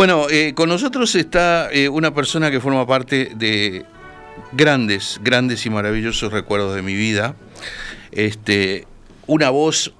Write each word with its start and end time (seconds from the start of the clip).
Bueno, 0.00 0.30
eh, 0.30 0.54
con 0.54 0.70
nosotros 0.70 1.14
está 1.14 1.70
eh, 1.70 1.90
una 1.90 2.14
persona 2.14 2.50
que 2.50 2.58
forma 2.58 2.86
parte 2.86 3.32
de 3.36 3.84
grandes, 4.52 5.20
grandes 5.22 5.66
y 5.66 5.68
maravillosos 5.68 6.32
recuerdos 6.32 6.74
de 6.74 6.80
mi 6.80 6.94
vida. 6.94 7.36
Este, 8.10 8.86
una 9.26 9.50
voz 9.50 9.92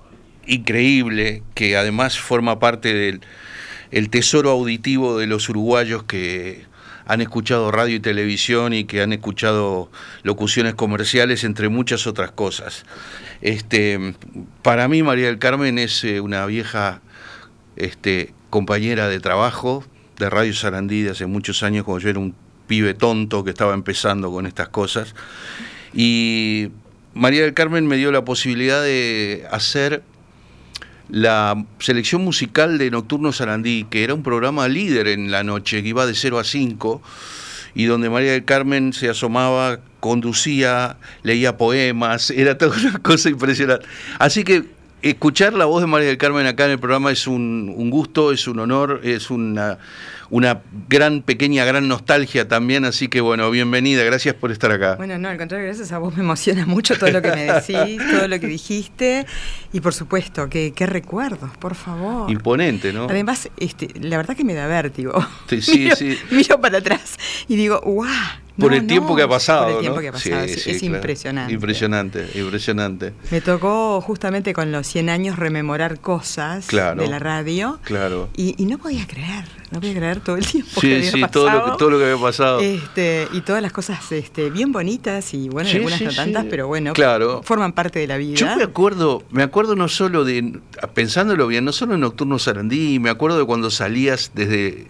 increíble 0.47 1.43
que 1.53 1.77
además 1.77 2.19
forma 2.19 2.59
parte 2.59 2.95
del 2.95 3.21
el 3.91 4.09
tesoro 4.09 4.49
auditivo 4.49 5.19
de 5.19 5.27
los 5.27 5.51
uruguayos 5.51 6.05
que 6.05 6.65
han 7.05 7.21
escuchado 7.21 7.71
radio 7.71 7.97
y 7.97 8.01
televisión 8.01 8.73
y 8.73 8.85
que 8.85 9.03
han 9.03 9.13
escuchado 9.13 9.91
locuciones 10.23 10.73
comerciales, 10.77 11.45
entre 11.45 11.69
muchas 11.69 12.07
otras 12.07 12.31
cosas. 12.33 12.87
Este, 13.43 14.15
para 14.63 14.89
mí, 14.89 15.03
María 15.03 15.27
del 15.27 15.39
Carmen 15.39 15.79
es 15.79 16.03
eh, 16.05 16.23
una 16.23 16.47
vieja 16.47 17.03
este, 17.77 18.33
compañera 18.51 19.09
de 19.09 19.21
trabajo 19.21 19.85
de 20.19 20.29
Radio 20.29 20.53
Sarandí 20.53 21.03
de 21.03 21.11
hace 21.11 21.27
muchos 21.27 21.63
años, 21.63 21.85
cuando 21.85 22.03
yo 22.03 22.11
era 22.11 22.19
un 22.19 22.35
pibe 22.67 22.95
tonto 22.95 23.43
que 23.43 23.51
estaba 23.51 23.75
empezando 23.75 24.31
con 24.31 24.47
estas 24.47 24.69
cosas. 24.69 25.15
Y 25.95 26.69
María 27.15 27.43
del 27.43 27.55
Carmen 27.55 27.87
me 27.87 27.97
dio 27.97 28.13
la 28.13 28.25
posibilidad 28.25 28.83
de 28.83 29.47
hacer 29.51 30.03
la 31.09 31.65
selección 31.81 32.23
musical 32.23 32.79
de 32.79 32.91
Nocturno 32.91 33.33
Sarandí, 33.33 33.87
que 33.91 34.05
era 34.05 34.15
un 34.15 34.23
programa 34.23 34.69
líder 34.69 35.09
en 35.09 35.31
la 35.31 35.43
noche, 35.43 35.83
que 35.83 35.89
iba 35.89 36.07
de 36.07 36.15
0 36.15 36.39
a 36.39 36.45
5, 36.45 37.03
y 37.75 37.85
donde 37.87 38.11
María 38.11 38.33
del 38.33 38.45
Carmen 38.45 38.93
se 38.93 39.09
asomaba, 39.09 39.81
conducía, 39.99 40.99
leía 41.23 41.57
poemas, 41.57 42.31
era 42.37 42.59
toda 42.59 42.77
una 42.79 42.99
cosa 42.99 43.29
impresionante. 43.29 43.87
Así 44.19 44.45
que 44.45 44.65
escuchar 45.03 45.53
la 45.53 45.65
voz 45.65 45.81
de 45.81 45.87
María 45.87 46.09
del 46.09 46.19
Carmen 46.19 46.47
acá 46.47 46.67
en 46.67 46.73
el 46.73 46.79
programa 46.79 47.11
es 47.11 47.27
un, 47.27 47.73
un 47.75 47.91
gusto, 47.91 48.33
es 48.33 48.47
un 48.47 48.59
honor, 48.59 49.01
es 49.03 49.31
una 49.31 49.79
una 50.31 50.63
gran, 50.89 51.23
pequeña, 51.23 51.65
gran 51.65 51.89
nostalgia 51.89 52.49
también, 52.49 52.85
así 52.85 53.09
que 53.09 53.21
bueno, 53.21 53.51
bienvenida, 53.51 54.05
gracias 54.05 54.35
por 54.35 54.53
estar 54.53 54.71
acá. 54.71 54.95
Bueno, 54.97 55.19
no, 55.19 55.29
al 55.29 55.37
contrario, 55.37 55.67
gracias 55.67 55.93
a 55.93 55.99
vos 55.99 56.17
me 56.17 56.23
emociona 56.23 56.67
mucho 56.67 56.97
todo 56.99 57.11
lo 57.11 57.21
que 57.21 57.31
me 57.33 57.45
decís, 57.53 58.01
todo 58.11 58.29
lo 58.29 58.39
que 58.39 58.47
dijiste, 58.47 59.27
y 59.73 59.81
por 59.81 59.93
supuesto, 59.93 60.49
qué, 60.49 60.73
qué 60.75 60.87
recuerdos, 60.87 61.51
por 61.59 61.75
favor. 61.75 62.31
Imponente, 62.31 62.93
¿no? 62.93 63.05
Además, 63.05 63.49
este, 63.57 63.89
la 64.01 64.17
verdad 64.17 64.37
que 64.37 64.45
me 64.45 64.55
da 64.55 64.67
vértigo. 64.67 65.13
Sí, 65.49 65.61
sí, 65.63 65.91
sí. 65.97 66.19
Miro 66.31 66.61
para 66.61 66.79
atrás 66.79 67.17
y 67.49 67.57
digo, 67.57 67.81
¡guau! 67.85 68.09
por 68.61 68.75
el 68.75 68.87
tiempo 68.87 69.17
que 69.17 69.23
ha 69.23 69.29
pasado. 69.29 69.65
Por 69.65 69.75
el 69.75 69.81
tiempo 69.81 70.01
que 70.01 70.09
ha 70.09 70.13
pasado, 70.13 70.45
es, 70.45 70.83
impresionante. 70.83 71.53
Impresionante, 71.53 72.29
impresionante. 72.35 73.13
Me 73.31 73.41
tocó 73.41 74.01
justamente 74.01 74.53
con 74.53 74.71
los 74.73 74.87
100 74.87 75.09
años 75.09 75.39
rememorar 75.39 76.01
cosas 76.01 76.69
de 76.69 77.09
la 77.09 77.19
radio. 77.19 77.79
Claro. 77.85 78.29
Y, 78.37 78.55
no 78.71 78.79
podía 78.79 79.07
creer, 79.07 79.47
no 79.73 79.81
podía 79.81 79.95
creer 79.95 80.20
todo 80.25 80.37
el 80.37 80.47
tiempo 80.47 80.81
que 80.81 80.97
había 80.97 81.11
sí, 81.11 81.23
todo 81.33 81.51
lo, 81.51 81.65
que, 81.65 81.71
todo 81.79 81.91
lo 81.91 81.99
que 81.99 82.05
había 82.05 82.23
pasado. 82.23 82.61
Este, 82.61 83.29
y 83.33 83.41
todas 83.41 83.63
las 83.63 83.73
cosas 83.73 84.13
este, 84.13 84.51
bien 84.51 84.73
bonitas 84.73 85.35
y 85.35 85.49
bueno, 85.49 85.71
algunas 85.71 86.01
no 86.01 86.13
tantas, 86.13 86.47
pero 86.47 86.67
bueno, 86.67 86.93
claro. 86.93 87.43
forman 87.43 87.73
parte 87.73 87.99
de 87.99 88.07
la 88.07 88.17
vida. 88.17 88.37
Yo 88.37 88.57
me 88.57 88.63
acuerdo, 88.63 89.23
me 89.31 89.43
acuerdo 89.43 89.77
no 89.77 89.89
solo 89.89 90.25
de, 90.25 90.61
pensándolo 90.95 91.47
bien, 91.47 91.65
no 91.65 91.73
solo 91.73 91.95
en 91.95 92.01
Nocturno 92.01 92.39
Sarandí, 92.39 92.99
me 92.99 93.11
acuerdo 93.11 93.39
de 93.39 93.45
cuando 93.45 93.71
salías 93.71 94.33
desde 94.35 94.87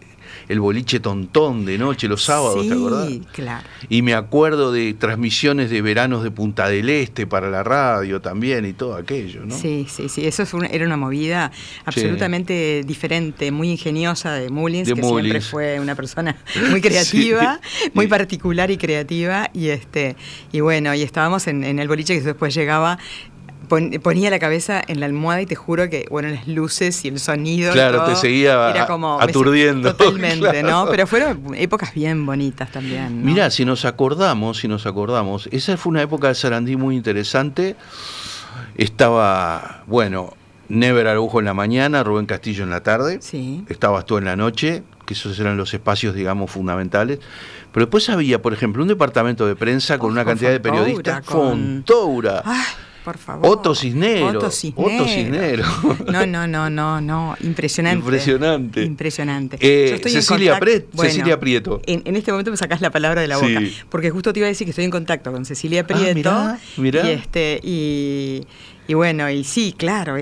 el 0.51 0.59
boliche 0.59 0.99
tontón 0.99 1.65
de 1.65 1.79
noche, 1.79 2.09
los 2.09 2.25
sábados, 2.25 2.67
¿te 2.67 2.75
acordás? 2.75 3.07
Sí, 3.07 3.23
claro. 3.33 3.65
Y 3.89 4.03
me 4.03 4.15
acuerdo 4.15 4.73
de 4.73 4.95
transmisiones 4.95 5.71
de 5.71 5.81
veranos 5.81 6.25
de 6.25 6.33
Punta 6.33 6.69
del 6.69 6.89
Este 6.91 7.25
para 7.25 7.51
la 7.51 7.63
radio 7.63 8.21
también 8.21 8.67
y 8.67 8.73
todo 8.73 8.97
aquello, 8.97 9.47
¿no? 9.47 9.57
Sí, 9.57 9.87
sí, 9.89 10.09
sí, 10.09 10.27
eso 10.27 10.43
era 10.69 10.85
una 10.85 10.97
movida 10.97 11.53
absolutamente 11.85 12.83
diferente, 12.85 13.53
muy 13.53 13.71
ingeniosa 13.71 14.33
de 14.33 14.51
Mullins, 14.51 14.93
que 14.93 15.01
siempre 15.01 15.41
fue 15.41 15.79
una 15.79 15.95
persona 15.95 16.37
muy 16.71 16.81
creativa, 16.81 17.61
muy 17.95 18.09
particular 18.09 18.73
y 18.73 18.77
creativa, 18.77 19.51
y 19.55 19.69
este, 19.69 20.17
y 20.51 20.59
bueno, 20.59 20.93
y 20.97 21.03
estábamos 21.03 21.47
en, 21.47 21.63
en 21.63 21.79
el 21.79 21.87
boliche 21.87 22.19
que 22.19 22.23
después 22.23 22.53
llegaba 22.53 22.99
ponía 24.03 24.31
la 24.31 24.39
cabeza 24.39 24.83
en 24.87 25.01
la 25.01 25.07
almohada 25.07 25.43
y 25.43 25.47
te 25.47 25.55
juro 25.55 25.89
que, 25.89 26.07
bueno, 26.11 26.29
las 26.29 26.49
luces 26.49 27.05
y 27.05 27.09
el 27.09 27.21
sonido. 27.21 27.73
Claro, 27.73 28.05
te 28.05 28.17
seguía 28.17 28.71
era 28.71 28.87
como, 28.87 29.21
aturdiendo. 29.21 29.95
Totalmente, 29.97 30.63
¿no? 30.63 30.87
Pero 30.91 31.07
fueron 31.07 31.55
épocas 31.55 31.95
bien 31.95 32.27
bonitas 32.27 32.71
también. 32.71 33.25
Mira, 33.25 33.51
si 33.51 33.65
nos 33.65 33.85
acordamos, 33.85 34.59
si 34.59 34.69
nos 34.69 34.87
acordamos, 34.87 35.49
esa 35.53 35.77
fue 35.77 35.91
una 35.91 36.03
época 36.03 36.29
de 36.29 36.35
Sarandí 36.35 36.77
muy 36.77 36.97
interesante. 36.97 37.77
Estaba, 38.77 39.85
bueno, 39.87 40.35
Never 40.69 41.07
Araujo 41.07 41.39
en 41.39 41.47
la 41.47 41.55
mañana, 41.55 42.03
Rubén 42.03 42.27
Castillo 42.27 42.65
en 42.65 42.71
la 42.71 42.83
tarde. 42.83 43.19
Sí. 43.21 43.65
Estabas 43.69 44.05
tú 44.05 44.19
en 44.19 44.25
la 44.25 44.37
noche, 44.37 44.83
que 45.07 45.15
esos 45.15 45.39
eran 45.39 45.57
los 45.57 45.73
espacios, 45.75 46.15
digamos, 46.15 46.51
fundamentales. 46.51 47.21
Pero 47.73 47.87
después 47.87 48.09
había, 48.09 48.43
por 48.43 48.53
ejemplo, 48.53 48.83
un 48.83 48.89
departamento 48.89 49.47
de 49.47 49.55
prensa 49.55 49.99
con 49.99 50.11
una 50.11 50.25
cantidad 50.25 50.51
de 50.51 50.61
periodistas. 50.61 51.25
Con... 51.25 51.85
Fontoura. 51.85 52.43
Por 53.05 53.19
favor. 53.19 53.49
Otto 53.49 53.75
Cisnero. 53.75 54.39
Otto 54.39 54.51
Cisnero. 54.51 55.65
No, 56.11 56.27
no, 56.27 56.47
no, 56.47 56.69
no, 56.69 57.01
no. 57.01 57.37
Impresionante. 57.41 57.99
Impresionante. 58.05 58.83
Impresionante. 58.83 59.57
Eh, 59.61 59.99
Cecilia, 60.03 60.59
Cecilia, 60.97 61.39
Prieto. 61.39 61.81
En, 61.87 62.17
este 62.17 62.31
momento 62.33 62.51
me 62.51 62.57
sacás 62.57 62.81
la 62.81 62.91
palabra 62.91 63.21
de 63.21 63.29
la 63.29 63.37
boca. 63.39 63.61
Porque 63.89 64.11
justo 64.11 64.33
te 64.33 64.41
iba 64.41 64.47
a 64.47 64.49
decir 64.49 64.67
que 64.67 64.71
estoy 64.71 64.85
en 64.85 64.91
contacto 64.91 65.33
con 65.33 65.45
Cecilia 65.45 65.83
ah, 65.83 65.87
Prieto. 65.87 66.59
mirá, 66.77 67.07
Y, 67.07 67.11
este, 67.11 67.61
y, 67.63 68.47
y 68.91 68.95
bueno, 68.95 69.31
y 69.31 69.45
sí, 69.45 69.73
claro, 69.79 70.17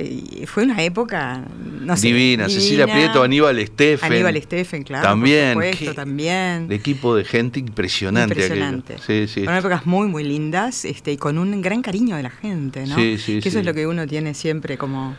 fue 0.44 0.64
una 0.64 0.82
época, 0.82 1.42
no 1.80 1.96
sé, 1.96 2.08
divina. 2.08 2.50
Cecilia 2.50 2.86
Prieto, 2.86 3.22
Aníbal 3.22 3.66
Steffen. 3.66 4.12
Aníbal 4.12 4.42
Steffen, 4.42 4.82
claro. 4.82 5.08
También. 5.08 5.54
Por 5.54 5.64
supuesto, 5.70 5.94
también. 5.94 6.66
El 6.66 6.72
equipo 6.72 7.16
de 7.16 7.24
gente 7.24 7.60
impresionante. 7.60 8.34
Impresionante. 8.34 8.98
Sí, 8.98 9.26
sí. 9.26 9.44
Fueron 9.44 9.56
épocas 9.56 9.86
muy, 9.86 10.06
muy 10.08 10.22
lindas 10.22 10.84
este, 10.84 11.12
y 11.12 11.16
con 11.16 11.38
un 11.38 11.62
gran 11.62 11.80
cariño 11.80 12.16
de 12.16 12.24
la 12.24 12.28
gente, 12.28 12.84
¿no? 12.84 12.94
Sí, 12.94 13.16
sí, 13.16 13.40
que 13.40 13.48
eso 13.48 13.58
es 13.60 13.64
lo 13.64 13.72
que 13.72 13.86
uno 13.86 14.06
tiene 14.06 14.34
siempre 14.34 14.76
como 14.76 15.16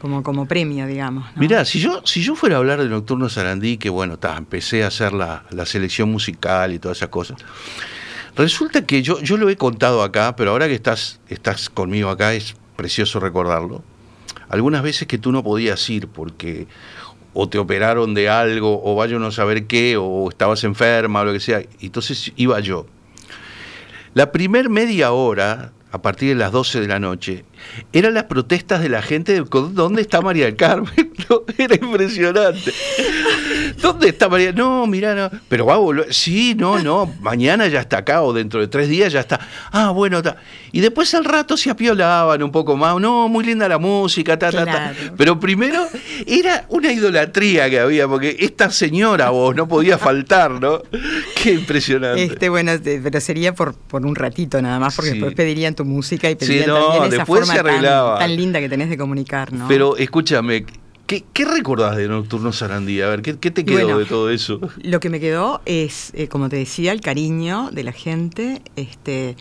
como, 0.00 0.22
como 0.22 0.46
premio, 0.46 0.86
digamos. 0.86 1.26
¿no? 1.34 1.40
Mirá, 1.42 1.66
si 1.66 1.80
yo, 1.80 2.00
si 2.06 2.22
yo 2.22 2.36
fuera 2.36 2.54
a 2.56 2.58
hablar 2.60 2.82
de 2.82 2.88
Nocturno 2.88 3.28
Sarandí, 3.28 3.76
que 3.76 3.90
bueno, 3.90 4.18
empecé 4.34 4.82
a 4.82 4.86
hacer 4.86 5.12
la, 5.12 5.44
la, 5.50 5.66
selección 5.66 6.10
musical 6.10 6.72
y 6.72 6.78
todas 6.78 6.96
esas 6.96 7.10
cosas, 7.10 7.36
resulta 8.34 8.86
que 8.86 9.02
yo, 9.02 9.20
yo 9.20 9.36
lo 9.36 9.50
he 9.50 9.56
contado 9.56 10.02
acá, 10.02 10.36
pero 10.36 10.52
ahora 10.52 10.68
que 10.68 10.74
estás, 10.74 11.20
estás 11.28 11.68
conmigo 11.68 12.08
acá 12.08 12.32
es 12.32 12.54
precioso 12.78 13.18
recordarlo. 13.18 13.82
Algunas 14.48 14.84
veces 14.84 15.08
que 15.08 15.18
tú 15.18 15.32
no 15.32 15.42
podías 15.42 15.90
ir 15.90 16.06
porque 16.06 16.68
o 17.34 17.48
te 17.48 17.58
operaron 17.58 18.14
de 18.14 18.28
algo, 18.28 18.80
o 18.82 18.94
vaya 18.94 19.18
no 19.18 19.32
saber 19.32 19.66
qué, 19.66 19.96
o 19.98 20.30
estabas 20.30 20.62
enferma, 20.64 21.20
o 21.20 21.24
lo 21.24 21.32
que 21.32 21.40
sea. 21.40 21.62
Entonces 21.80 22.32
iba 22.36 22.58
yo. 22.60 22.86
La 24.14 24.30
primer 24.32 24.70
media 24.70 25.10
hora, 25.12 25.72
a 25.90 26.02
partir 26.02 26.30
de 26.30 26.34
las 26.36 26.52
12 26.52 26.80
de 26.80 26.88
la 26.88 27.00
noche, 27.00 27.44
eran 27.92 28.14
las 28.14 28.24
protestas 28.24 28.80
de 28.80 28.88
la 28.88 29.02
gente 29.02 29.32
de 29.32 29.44
¿dónde 29.72 30.00
está 30.00 30.20
María 30.20 30.46
del 30.46 30.56
Carmen? 30.56 31.12
era 31.58 31.74
impresionante. 31.74 32.72
¿Dónde 33.80 34.08
está 34.08 34.28
María? 34.28 34.52
No, 34.52 34.86
mira, 34.86 35.14
no. 35.14 35.30
Pero 35.48 35.66
va 35.66 35.74
a 35.74 35.78
volver. 35.78 36.12
Sí, 36.12 36.54
no, 36.54 36.78
no. 36.78 37.14
Mañana 37.20 37.66
ya 37.66 37.80
está 37.80 37.98
acá 37.98 38.22
o 38.22 38.32
dentro 38.32 38.60
de 38.60 38.68
tres 38.68 38.88
días 38.88 39.12
ya 39.12 39.20
está. 39.20 39.40
Ah, 39.70 39.90
bueno, 39.90 40.18
está. 40.18 40.36
Y 40.72 40.80
después 40.80 41.14
al 41.14 41.24
rato 41.24 41.56
se 41.56 41.70
apiolaban 41.70 42.42
un 42.42 42.50
poco 42.50 42.76
más. 42.76 42.98
No, 43.00 43.28
muy 43.28 43.44
linda 43.44 43.68
la 43.68 43.78
música, 43.78 44.38
ta, 44.38 44.50
ta, 44.50 44.64
ta. 44.64 44.94
Pero 45.16 45.38
primero 45.40 45.86
era 46.26 46.66
una 46.68 46.92
idolatría 46.92 47.70
que 47.70 47.80
había, 47.80 48.06
porque 48.06 48.36
esta 48.40 48.70
señora 48.70 49.30
vos 49.30 49.54
no 49.54 49.66
podía 49.68 49.98
faltar, 49.98 50.50
¿no? 50.50 50.82
Qué 51.42 51.52
impresionante. 51.52 52.24
Este, 52.24 52.48
bueno, 52.48 52.72
pero 52.82 53.20
sería 53.20 53.54
por, 53.54 53.74
por 53.74 54.04
un 54.04 54.14
ratito 54.14 54.60
nada 54.60 54.78
más, 54.78 54.94
porque 54.94 55.12
después 55.12 55.34
pedirían 55.34 55.74
tu 55.74 55.84
música 55.84 56.30
y 56.30 56.34
pedirían 56.34 56.66
también 56.68 57.12
esa 57.12 57.26
forma 57.26 57.54
tan, 57.54 58.36
linda 58.36 58.60
que 58.60 58.68
tenés 58.68 58.90
de 58.90 58.96
comunicar, 58.96 59.52
¿no? 59.52 59.68
Pero 59.68 59.96
escúchame, 59.96 60.64
¿Qué, 61.08 61.24
¿Qué, 61.32 61.46
recordás 61.46 61.96
de 61.96 62.06
Nocturno 62.06 62.52
Sarandí? 62.52 63.00
A 63.00 63.08
ver, 63.08 63.22
¿qué, 63.22 63.32
te 63.32 63.64
quedó 63.64 63.98
de 63.98 64.04
todo 64.04 64.28
eso? 64.28 64.60
Lo 64.82 65.00
que 65.00 65.08
me 65.08 65.20
quedó 65.20 65.62
es, 65.64 66.12
eh, 66.12 66.28
como 66.28 66.50
te 66.50 66.56
decía, 66.56 66.92
el 66.92 67.00
cariño 67.00 67.70
de 67.72 67.82
la 67.82 67.92
gente, 67.92 68.60
este, 68.76 69.34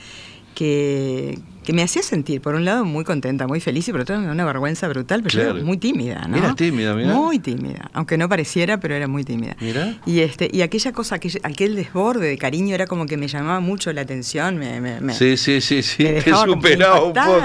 que, 0.56 1.38
que 1.68 1.74
me 1.74 1.84
hacía 1.84 2.02
sentir, 2.02 2.40
por 2.40 2.56
un 2.56 2.64
lado, 2.64 2.86
muy 2.86 3.04
contenta, 3.04 3.46
muy 3.46 3.60
feliz 3.60 3.90
y 3.90 3.92
por 3.92 4.00
otro 4.00 4.16
lado, 4.16 4.32
una 4.32 4.46
vergüenza 4.46 4.88
brutal, 4.88 5.22
pero 5.22 5.36
yo 5.36 5.42
era 5.42 5.66
muy 5.66 5.76
tímida, 5.76 6.26
¿no? 6.26 6.38
Era 6.38 6.56
tímida, 6.56 6.96
mira. 6.96 7.14
Muy 7.14 7.40
tímida, 7.40 7.90
aunque 7.92 8.18
no 8.18 8.30
pareciera, 8.30 8.80
pero 8.80 8.96
era 8.96 9.10
muy 9.10 9.26
tímida. 9.26 9.58
Mira. 9.60 9.98
Y, 10.06 10.22
este, 10.22 10.50
y 10.50 10.62
aquella 10.62 10.94
cosa, 10.94 11.16
aquel, 11.16 11.42
aquel 11.44 11.76
desborde 11.76 12.30
de 12.30 12.38
cariño 12.38 12.74
era 12.74 12.88
como 12.88 13.06
que 13.06 13.18
me 13.18 13.28
llamaba 13.28 13.60
mucho 13.60 13.92
la 13.92 14.00
atención. 14.00 14.56
Me, 14.58 14.80
me, 14.80 15.14
sí, 15.14 15.36
sí, 15.36 15.60
sí, 15.60 15.84
sí, 15.84 16.04
me 16.04 16.22
te 16.22 16.34
superaba 16.34 17.04
un 17.04 17.12
poco. 17.12 17.42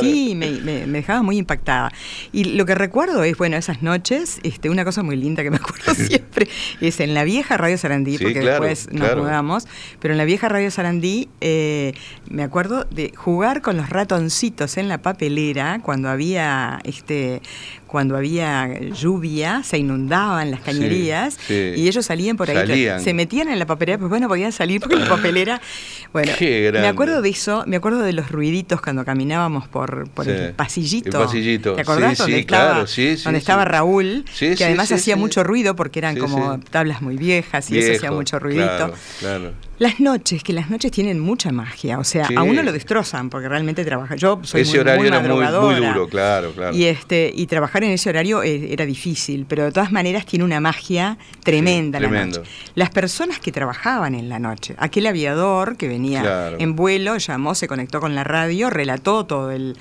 Sí, 0.00 0.32
me, 0.34 0.52
me, 0.52 0.86
dejaba 0.86 1.20
muy 1.20 1.36
impactada. 1.36 1.92
Y 2.32 2.44
lo 2.44 2.64
que 2.64 2.74
recuerdo 2.74 3.24
es, 3.24 3.36
bueno, 3.36 3.58
esas 3.58 3.82
noches, 3.82 4.40
este, 4.42 4.70
una 4.70 4.86
cosa 4.86 5.02
muy 5.02 5.16
linda 5.16 5.42
que 5.42 5.50
me 5.50 5.58
acuerdo 5.58 5.92
siempre, 6.08 6.48
es 6.80 6.98
en 7.00 7.12
la 7.12 7.24
vieja 7.24 7.58
Radio 7.58 7.76
Sarandí, 7.76 8.16
porque 8.16 8.40
después 8.40 8.90
nos 8.90 9.14
mudamos, 9.18 9.68
pero 10.00 10.14
en 10.14 10.18
la 10.18 10.24
vieja 10.24 10.48
Radio 10.48 10.70
Sarandí 10.70 11.28
eh, 11.42 11.92
me 12.30 12.42
acuerdo 12.42 12.86
de 12.90 13.12
jugar 13.14 13.65
con 13.66 13.76
los 13.78 13.90
ratoncitos 13.90 14.76
en 14.76 14.88
la 14.88 14.98
papelera 14.98 15.80
cuando 15.82 16.08
había 16.08 16.78
este 16.84 17.42
cuando 17.86 18.16
había 18.16 18.80
lluvia, 18.90 19.62
se 19.62 19.78
inundaban 19.78 20.50
las 20.50 20.60
cañerías 20.60 21.38
y 21.48 21.88
ellos 21.88 22.06
salían 22.06 22.36
por 22.36 22.50
ahí, 22.50 22.88
se 23.00 23.14
metían 23.14 23.48
en 23.48 23.58
la 23.58 23.66
papelera, 23.66 23.98
pues 23.98 24.10
bueno, 24.10 24.28
podían 24.28 24.52
salir 24.52 24.80
porque 24.80 24.96
la 24.96 25.08
papelera. 25.08 25.60
Bueno, 26.12 26.32
me 26.40 26.86
acuerdo 26.86 27.20
de 27.20 27.28
eso, 27.28 27.64
me 27.66 27.76
acuerdo 27.76 28.00
de 28.00 28.14
los 28.14 28.30
ruiditos 28.30 28.80
cuando 28.80 29.04
caminábamos 29.04 29.68
por, 29.68 30.08
por 30.10 30.26
el 30.26 30.52
pasillito. 30.54 31.18
El 31.18 31.26
pasillito. 31.26 31.74
¿Te 31.74 31.82
acordás? 31.82 32.16
donde 32.16 32.38
estaba, 32.38 32.86
donde 33.24 33.38
estaba 33.38 33.64
Raúl, 33.66 34.24
que 34.38 34.64
además 34.64 34.90
hacía 34.92 35.16
mucho 35.16 35.44
ruido 35.44 35.76
porque 35.76 35.98
eran 35.98 36.16
como 36.16 36.58
tablas 36.70 37.02
muy 37.02 37.16
viejas 37.16 37.70
y 37.70 37.78
eso 37.78 37.92
hacía 37.92 38.12
mucho 38.12 38.38
ruidito. 38.38 38.94
claro. 39.20 39.52
Las 39.78 40.00
noches, 40.00 40.42
que 40.42 40.54
las 40.54 40.70
noches 40.70 40.90
tienen 40.90 41.20
mucha 41.20 41.52
magia, 41.52 41.98
o 41.98 42.04
sea, 42.04 42.28
a 42.34 42.42
uno 42.42 42.62
lo 42.62 42.72
destrozan 42.72 43.28
porque 43.28 43.46
realmente 43.46 43.84
trabaja. 43.84 44.16
Yo 44.16 44.40
soy 44.42 44.62
ese 44.62 44.80
horario 44.80 45.04
era 45.04 45.20
muy, 45.20 45.44
duro, 45.46 46.08
claro, 46.08 46.52
claro. 46.52 46.74
Y 46.74 46.86
este 46.86 47.30
y 47.34 47.46
trabajar 47.76 47.84
en 47.84 47.90
ese 47.92 48.08
horario 48.08 48.42
eh, 48.42 48.72
era 48.72 48.86
difícil, 48.86 49.44
pero 49.46 49.64
de 49.64 49.72
todas 49.72 49.92
maneras 49.92 50.24
tiene 50.24 50.44
una 50.44 50.60
magia 50.60 51.18
tremenda 51.42 52.00
la 52.00 52.08
noche. 52.08 52.40
Las 52.74 52.90
personas 52.90 53.38
que 53.38 53.52
trabajaban 53.52 54.14
en 54.14 54.28
la 54.28 54.38
noche, 54.38 54.74
aquel 54.78 55.06
aviador 55.06 55.76
que 55.76 55.88
venía 55.88 56.54
en 56.58 56.74
vuelo 56.74 57.18
llamó, 57.18 57.54
se 57.54 57.68
conectó 57.68 58.00
con 58.00 58.14
la 58.14 58.24
radio, 58.24 58.70
relató 58.70 59.26
todo 59.26 59.50
el 59.50 59.76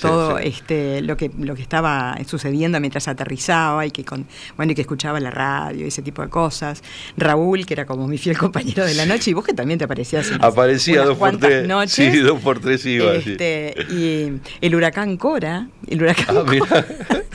todo 0.00 0.38
este 0.38 1.02
lo 1.02 1.16
que 1.16 1.30
lo 1.38 1.54
que 1.54 1.62
estaba 1.62 2.16
sucediendo 2.26 2.80
mientras 2.80 3.08
aterrizaba 3.08 3.84
y 3.84 3.90
que 3.90 4.04
con 4.04 4.26
bueno 4.56 4.72
y 4.72 4.74
que 4.74 4.82
escuchaba 4.82 5.20
la 5.20 5.30
radio 5.30 5.84
y 5.84 5.88
ese 5.88 6.02
tipo 6.02 6.22
de 6.22 6.28
cosas. 6.28 6.82
Raúl, 7.16 7.66
que 7.66 7.74
era 7.74 7.84
como 7.84 8.06
mi 8.06 8.18
fiel 8.18 8.38
compañero 8.38 8.84
de 8.86 8.94
la 8.94 9.06
noche 9.06 9.34
vos 9.34 9.44
que 9.44 9.52
también 9.52 9.78
te 9.78 9.84
aparecías. 9.84 10.32
Aparecía 10.40 11.04
dos 11.04 11.18
por 11.18 11.36
tres. 11.36 11.66
Noches, 11.66 11.92
sí, 11.92 12.18
dos 12.20 12.40
por 12.40 12.60
tres 12.60 12.86
iba. 12.86 13.14
Este, 13.14 13.74
y 13.90 14.40
el 14.60 14.74
huracán 14.74 15.16
Cora, 15.16 15.68
el 15.88 16.02
huracán 16.02 16.36
ah, 16.38 16.84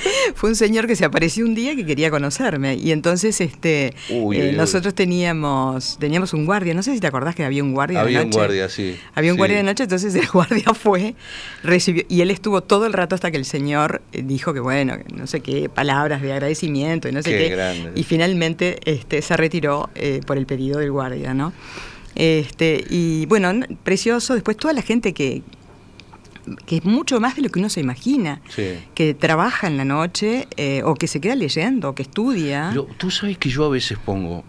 fue 0.35 0.49
un 0.49 0.55
señor 0.55 0.87
que 0.87 0.95
se 0.95 1.05
apareció 1.05 1.45
un 1.45 1.55
día 1.55 1.75
que 1.75 1.85
quería 1.85 2.09
conocerme. 2.09 2.75
Y 2.75 2.91
entonces 2.91 3.39
este 3.41 3.93
eh, 4.09 4.53
nosotros 4.55 4.93
teníamos, 4.93 5.97
teníamos 5.99 6.33
un 6.33 6.45
guardia, 6.45 6.73
no 6.73 6.83
sé 6.83 6.93
si 6.93 6.99
te 6.99 7.07
acordás 7.07 7.35
que 7.35 7.43
había 7.43 7.63
un 7.63 7.73
guardia 7.73 8.01
había 8.01 8.19
de 8.19 8.25
noche. 8.25 8.37
un 8.37 8.43
guardia, 8.43 8.69
sí. 8.69 8.97
Había 9.15 9.31
un 9.31 9.37
guardia 9.37 9.57
de 9.57 9.63
noche, 9.63 9.83
entonces 9.83 10.15
el 10.15 10.27
guardia 10.33 10.73
fue, 10.73 11.15
recibió, 11.63 12.03
y 12.09 12.21
él 12.21 12.31
estuvo 12.31 12.61
todo 12.61 12.85
el 12.85 12.93
rato 12.93 13.15
hasta 13.15 13.31
que 13.31 13.37
el 13.37 13.45
señor 13.45 14.01
eh, 14.11 14.23
dijo 14.23 14.53
que 14.53 14.59
bueno, 14.59 14.97
no 15.13 15.27
sé 15.27 15.41
qué, 15.41 15.69
palabras 15.69 16.21
de 16.21 16.33
agradecimiento 16.33 17.09
y 17.09 17.11
no 17.11 17.21
sé 17.21 17.31
qué. 17.31 17.91
Y 17.95 18.03
finalmente 18.03 18.79
este, 18.85 19.21
se 19.21 19.35
retiró 19.37 19.89
eh, 19.95 20.21
por 20.25 20.37
el 20.37 20.45
pedido 20.45 20.79
del 20.79 20.91
guardia, 20.91 21.33
¿no? 21.33 21.53
Este, 22.15 22.83
y 22.89 23.25
bueno, 23.27 23.51
precioso. 23.83 24.33
Después 24.33 24.57
toda 24.57 24.73
la 24.73 24.81
gente 24.81 25.13
que, 25.13 25.41
que 26.65 26.77
es 26.77 26.85
mucho 26.85 27.19
más 27.19 27.35
de 27.35 27.41
lo 27.41 27.49
que 27.49 27.59
uno 27.59 27.69
se 27.69 27.79
imagina, 27.79 28.41
que 28.95 29.13
trabaja 29.13 29.67
en 29.67 29.77
la 29.77 29.85
noche 29.85 30.47
eh, 30.57 30.81
o 30.83 30.95
que 30.95 31.07
se 31.07 31.19
queda 31.21 31.35
leyendo, 31.35 31.89
o 31.89 31.95
que 31.95 32.03
estudia. 32.03 32.73
Tú 32.97 33.11
sabes 33.11 33.37
que 33.37 33.49
yo 33.49 33.65
a 33.65 33.69
veces 33.69 33.97
pongo 34.03 34.43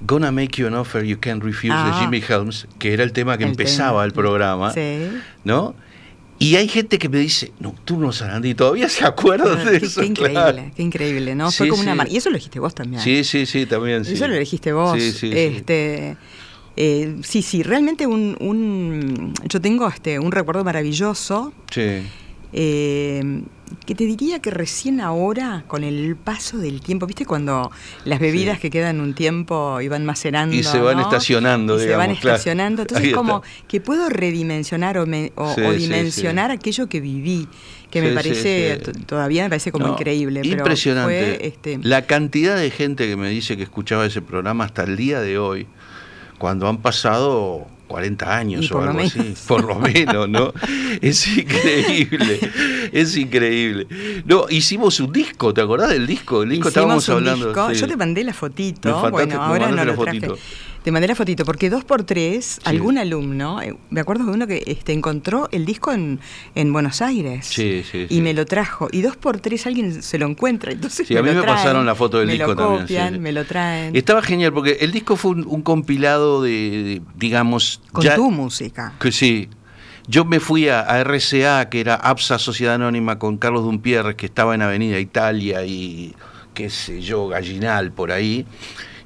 Gonna 0.00 0.32
Make 0.32 0.60
You 0.60 0.66
an 0.66 0.74
Offer 0.74 1.04
You 1.04 1.18
Can't 1.20 1.42
Refuse 1.42 1.68
de 1.68 1.74
ah. 1.74 1.98
Jimmy 2.00 2.22
Helms, 2.26 2.66
que 2.78 2.92
era 2.92 3.02
el 3.02 3.12
tema 3.12 3.38
que 3.38 3.44
empezaba 3.44 4.04
el 4.04 4.12
programa, 4.12 4.72
¿no? 5.44 5.74
Y 6.38 6.56
hay 6.56 6.68
gente 6.68 6.98
que 6.98 7.08
me 7.08 7.18
dice, 7.18 7.52
Nocturno 7.60 8.12
Sarandí, 8.12 8.54
todavía 8.54 8.90
se 8.90 9.06
acuerdan 9.06 9.64
de 9.64 9.78
eso. 9.78 10.02
Qué 10.02 10.06
increíble, 10.06 10.72
qué 10.76 10.82
increíble, 10.82 11.34
¿no? 11.34 11.50
Fue 11.50 11.68
como 11.68 11.80
una 11.80 12.06
Y 12.08 12.18
eso 12.18 12.28
lo 12.28 12.36
dijiste 12.36 12.58
vos 12.58 12.74
también. 12.74 13.02
Sí, 13.02 13.24
sí, 13.24 13.46
sí, 13.46 13.64
también. 13.64 14.04
Sí. 14.04 14.12
Eso 14.12 14.28
lo 14.28 14.34
dijiste 14.34 14.72
vos. 14.72 14.98
Sí, 14.98 15.12
sí, 15.12 15.30
este, 15.32 16.16
eh, 16.76 17.16
sí, 17.22 17.42
sí, 17.42 17.62
realmente 17.62 18.06
un, 18.06 18.36
un, 18.40 19.32
yo 19.48 19.60
tengo 19.60 19.88
este, 19.88 20.18
un 20.18 20.32
recuerdo 20.32 20.64
maravilloso. 20.64 21.52
Sí. 21.70 22.02
Eh, 22.52 23.42
que 23.84 23.94
te 23.94 24.04
diría 24.04 24.40
que 24.40 24.50
recién 24.50 25.00
ahora, 25.00 25.64
con 25.66 25.84
el 25.84 26.16
paso 26.16 26.58
del 26.58 26.80
tiempo, 26.80 27.06
¿viste? 27.06 27.26
Cuando 27.26 27.70
las 28.04 28.20
bebidas 28.20 28.60
que 28.60 28.70
quedan 28.70 29.00
un 29.00 29.14
tiempo 29.14 29.80
y 29.80 29.88
van 29.88 30.04
macerando. 30.04 30.54
Y 30.54 30.62
se 30.62 30.80
van 30.80 31.00
estacionando, 31.00 31.78
Se 31.78 31.94
van 31.96 32.10
estacionando. 32.10 32.82
Entonces, 32.82 33.12
como 33.12 33.42
que 33.68 33.80
puedo 33.80 34.08
redimensionar 34.08 34.98
o, 34.98 35.06
dimensionar 35.74 36.50
aquello 36.50 36.88
que 36.88 37.00
viví, 37.00 37.48
que 37.90 38.02
me 38.02 38.12
parece, 38.12 38.78
todavía 39.06 39.44
me 39.44 39.50
parece 39.50 39.72
como 39.72 39.88
increíble. 39.88 40.42
Impresionante. 40.44 41.46
este... 41.46 41.78
La 41.82 42.02
cantidad 42.06 42.56
de 42.56 42.70
gente 42.70 43.08
que 43.08 43.16
me 43.16 43.28
dice 43.28 43.56
que 43.56 43.62
escuchaba 43.62 44.06
ese 44.06 44.22
programa 44.22 44.64
hasta 44.64 44.84
el 44.84 44.96
día 44.96 45.20
de 45.20 45.38
hoy, 45.38 45.66
cuando 46.38 46.68
han 46.68 46.78
pasado 46.78 47.66
40 47.88 48.36
años 48.36 48.70
o 48.72 48.82
algo 48.82 49.00
así, 49.00 49.34
por 49.46 49.64
lo 49.64 49.76
menos, 49.76 50.28
¿no? 50.28 50.52
Es 51.00 51.26
increíble, 51.28 52.40
es 52.92 53.16
increíble. 53.16 53.86
No, 54.24 54.46
hicimos 54.48 54.98
un 55.00 55.12
disco, 55.12 55.52
¿te 55.52 55.60
acordás 55.60 55.90
del 55.90 56.06
disco? 56.06 56.42
El 56.42 56.50
disco 56.50 56.68
estábamos 56.68 57.08
hablando. 57.08 57.72
Yo 57.72 57.86
te 57.86 57.96
mandé 57.96 58.24
la 58.24 58.32
fotito, 58.32 59.10
bueno, 59.10 59.42
ahora 59.42 59.70
no 59.70 59.84
lo 59.84 59.94
traje. 59.94 60.20
De 60.86 60.92
manera 60.92 61.16
fotito, 61.16 61.44
porque 61.44 61.68
dos 61.68 61.82
por 61.82 62.04
tres, 62.04 62.60
algún 62.62 62.96
alumno, 62.96 63.60
eh, 63.60 63.76
me 63.90 64.00
acuerdo 64.00 64.26
de 64.26 64.30
uno 64.30 64.46
que 64.46 64.62
este, 64.68 64.92
encontró 64.92 65.48
el 65.50 65.66
disco 65.66 65.92
en, 65.92 66.20
en 66.54 66.72
Buenos 66.72 67.02
Aires 67.02 67.44
sí, 67.44 67.82
sí, 67.90 68.06
y 68.08 68.20
me 68.20 68.32
lo 68.34 68.46
trajo. 68.46 68.86
Y 68.92 69.02
dos 69.02 69.16
por 69.16 69.40
tres 69.40 69.66
alguien 69.66 70.00
se 70.00 70.16
lo 70.16 70.26
encuentra. 70.26 70.70
Entonces 70.70 71.08
sí, 71.08 71.16
a 71.16 71.22
mí 71.24 71.32
me 71.32 71.42
pasaron 71.42 71.86
la 71.86 71.96
foto 71.96 72.18
del 72.18 72.28
me 72.28 72.34
disco 72.34 72.54
lo 72.54 72.78
copian, 72.78 73.20
Me 73.20 73.32
lo 73.32 73.44
traen. 73.44 73.96
Estaba 73.96 74.22
genial 74.22 74.52
porque 74.52 74.78
el 74.80 74.92
disco 74.92 75.16
fue 75.16 75.32
un, 75.32 75.62
compilado 75.62 76.40
de, 76.40 77.02
digamos. 77.16 77.80
Con 77.90 78.06
tu 78.14 78.30
música. 78.30 78.94
Que 79.00 79.10
sí, 79.10 79.48
yo 80.06 80.24
me 80.24 80.38
fui 80.38 80.68
a, 80.68 81.02
RCA, 81.02 81.68
que 81.68 81.80
era 81.80 81.96
APSA 81.96 82.38
Sociedad 82.38 82.76
Anónima, 82.76 83.18
con 83.18 83.38
Carlos 83.38 83.64
Dumpierres, 83.64 84.14
que 84.14 84.26
estaba 84.26 84.54
en 84.54 84.62
Avenida 84.62 85.00
Italia 85.00 85.64
y 85.64 86.14
qué 86.54 86.70
sé 86.70 87.02
yo, 87.02 87.26
Gallinal, 87.26 87.90
por 87.90 88.12
ahí 88.12 88.46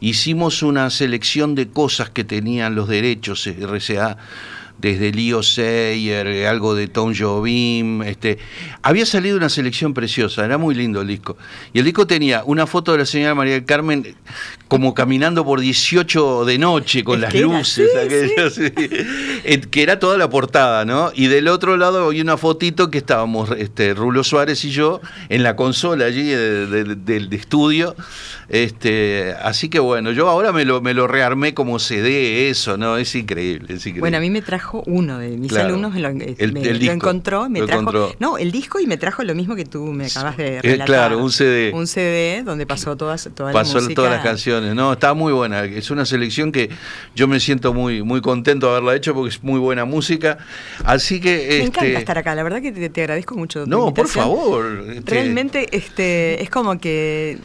hicimos 0.00 0.62
una 0.62 0.90
selección 0.90 1.54
de 1.54 1.68
cosas 1.68 2.10
que 2.10 2.24
tenían 2.24 2.74
los 2.74 2.88
derechos 2.88 3.46
RCA 3.46 4.16
desde 4.80 5.12
Leo 5.12 5.42
Sayer, 5.42 6.46
algo 6.46 6.74
de 6.74 6.88
Tom 6.88 7.14
Jobim, 7.16 8.02
este, 8.02 8.38
había 8.82 9.04
salido 9.04 9.36
una 9.36 9.48
selección 9.48 9.92
preciosa, 9.92 10.44
era 10.44 10.58
muy 10.58 10.74
lindo 10.74 11.02
el 11.02 11.08
disco. 11.08 11.36
Y 11.72 11.80
el 11.80 11.84
disco 11.84 12.06
tenía 12.06 12.42
una 12.44 12.66
foto 12.66 12.92
de 12.92 12.98
la 12.98 13.06
señora 13.06 13.34
María 13.34 13.54
del 13.54 13.64
Carmen 13.64 14.14
como 14.70 14.94
caminando 14.94 15.44
por 15.44 15.60
18 15.60 16.44
de 16.44 16.56
noche 16.56 17.02
con 17.02 17.20
las 17.20 17.34
luces, 17.34 17.90
que 19.70 19.82
era 19.82 19.98
toda 19.98 20.16
la 20.16 20.30
portada, 20.30 20.84
¿no? 20.84 21.10
Y 21.12 21.26
del 21.26 21.48
otro 21.48 21.76
lado 21.76 22.06
había 22.06 22.22
una 22.22 22.36
fotito 22.36 22.88
que 22.88 22.98
estábamos, 22.98 23.50
este, 23.58 23.94
Rulo 23.94 24.22
Suárez 24.22 24.64
y 24.64 24.70
yo, 24.70 25.00
en 25.28 25.42
la 25.42 25.56
consola 25.56 26.04
allí 26.04 26.22
del 26.22 27.28
estudio. 27.32 27.96
Este, 28.48 29.34
así 29.42 29.68
que 29.68 29.80
bueno, 29.80 30.12
yo 30.12 30.28
ahora 30.28 30.52
me 30.52 30.64
lo, 30.64 30.80
me 30.80 30.94
lo 30.94 31.08
rearmé 31.08 31.52
como 31.52 31.80
CD, 31.80 32.48
eso, 32.48 32.76
¿no? 32.76 32.96
Es 32.96 33.16
increíble, 33.16 33.74
es 33.74 33.80
increíble. 33.80 34.00
Bueno, 34.00 34.18
a 34.18 34.20
mí 34.20 34.30
me 34.30 34.42
trajo 34.42 34.84
uno 34.86 35.18
de 35.18 35.30
mis 35.30 35.52
alumnos, 35.52 35.94
me 35.94 36.00
lo, 36.00 36.08
encontró, 36.92 37.48
me 37.48 37.62
trajo. 37.62 38.14
No, 38.20 38.38
el 38.38 38.52
disco 38.52 38.78
y 38.78 38.86
me 38.86 38.98
trajo 38.98 39.24
lo 39.24 39.34
mismo 39.34 39.56
que 39.56 39.64
tú 39.64 39.86
me 39.86 40.06
acabas 40.06 40.36
de 40.36 40.58
eh, 40.58 40.62
relatar. 40.62 40.86
claro, 40.86 41.18
un 41.18 41.32
CD. 41.32 41.72
Un 41.74 41.88
CD 41.88 42.44
donde 42.44 42.66
pasó 42.66 42.96
todas, 42.96 43.28
toda 43.34 43.52
pasó 43.52 43.80
la 43.80 43.94
todas 43.94 44.12
las 44.12 44.22
canciones. 44.22 44.59
No, 44.60 44.92
está 44.92 45.14
muy 45.14 45.32
buena. 45.32 45.64
Es 45.64 45.90
una 45.90 46.04
selección 46.04 46.52
que 46.52 46.70
yo 47.14 47.28
me 47.28 47.40
siento 47.40 47.72
muy, 47.72 48.02
muy 48.02 48.20
contento 48.20 48.66
de 48.66 48.72
haberla 48.72 48.96
hecho 48.96 49.14
porque 49.14 49.30
es 49.30 49.42
muy 49.42 49.58
buena 49.58 49.84
música. 49.84 50.38
Así 50.84 51.20
que. 51.20 51.46
Me 51.48 51.64
encanta 51.64 51.86
este, 51.86 51.98
estar 51.98 52.18
acá, 52.18 52.34
la 52.34 52.42
verdad 52.42 52.62
que 52.62 52.72
te, 52.72 53.00
agradezco 53.00 53.34
mucho. 53.36 53.66
No, 53.66 53.92
por 53.92 54.08
favor. 54.08 54.84
Este 54.88 55.10
Realmente 55.10 55.68
este, 55.76 56.42
es 56.42 56.50
como 56.50 56.78
que 56.78 57.38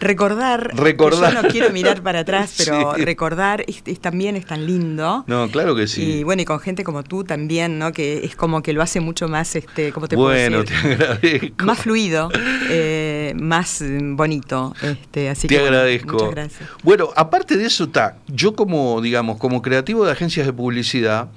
recordar, 0.00 0.76
recordar. 0.76 1.34
yo 1.34 1.42
no 1.42 1.48
quiero 1.48 1.70
mirar 1.70 2.02
para 2.02 2.20
atrás, 2.20 2.54
pero 2.58 2.94
recordar 2.94 3.64
también 4.00 4.36
es 4.36 4.46
tan 4.46 4.66
lindo. 4.66 5.24
No, 5.26 5.48
claro 5.50 5.74
que 5.74 5.86
sí. 5.86 6.02
Y 6.02 6.24
bueno, 6.24 6.42
y 6.42 6.44
con 6.44 6.60
gente 6.60 6.84
como 6.84 7.02
tú 7.02 7.24
también, 7.24 7.78
¿no? 7.78 7.92
Que 7.92 8.24
es 8.24 8.36
como 8.36 8.62
que 8.62 8.72
lo 8.72 8.82
hace 8.82 9.00
mucho 9.00 9.28
más, 9.28 9.56
este, 9.56 9.92
¿cómo 9.92 10.08
te 10.08 10.16
bueno, 10.16 10.64
puedo 10.64 10.64
decir? 10.64 10.98
te 10.98 11.04
agradezco. 11.04 11.64
Más 11.64 11.78
fluido, 11.78 12.30
eh, 12.70 13.34
más 13.36 13.82
bonito. 14.12 14.74
Este, 14.82 15.28
así 15.28 15.48
te 15.48 15.56
que, 15.56 15.60
agradezco. 15.60 16.14
muchas 16.14 16.30
gracias. 16.30 16.68
Bueno, 16.82 17.10
aparte 17.16 17.56
de 17.56 17.66
eso, 17.66 17.84
está, 17.84 18.18
yo 18.28 18.54
como, 18.54 19.00
digamos, 19.00 19.38
como 19.38 19.62
creativo 19.62 20.04
de 20.04 20.12
agencias 20.12 20.46
de 20.46 20.52
publicidad, 20.52 21.28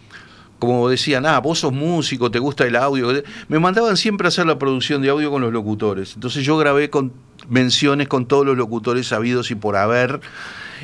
como 0.62 0.88
decían, 0.88 1.26
ah, 1.26 1.40
vos 1.40 1.58
sos 1.58 1.74
músico, 1.74 2.30
te 2.30 2.38
gusta 2.38 2.66
el 2.68 2.76
audio, 2.76 3.12
me 3.48 3.58
mandaban 3.58 3.98
siempre 3.98 4.28
a 4.28 4.30
hacer 4.30 4.46
la 4.46 4.60
producción 4.60 5.02
de 5.02 5.10
audio 5.10 5.32
con 5.32 5.42
los 5.42 5.52
locutores. 5.52 6.14
Entonces 6.14 6.46
yo 6.46 6.56
grabé 6.56 6.92
con 6.92 7.12
menciones 7.50 8.08
con 8.08 8.26
todos 8.26 8.46
los 8.46 8.58
locutores 8.58 9.08
sabidos 9.08 9.52
y 9.52 9.56
por 9.56 9.76
haber. 9.76 10.22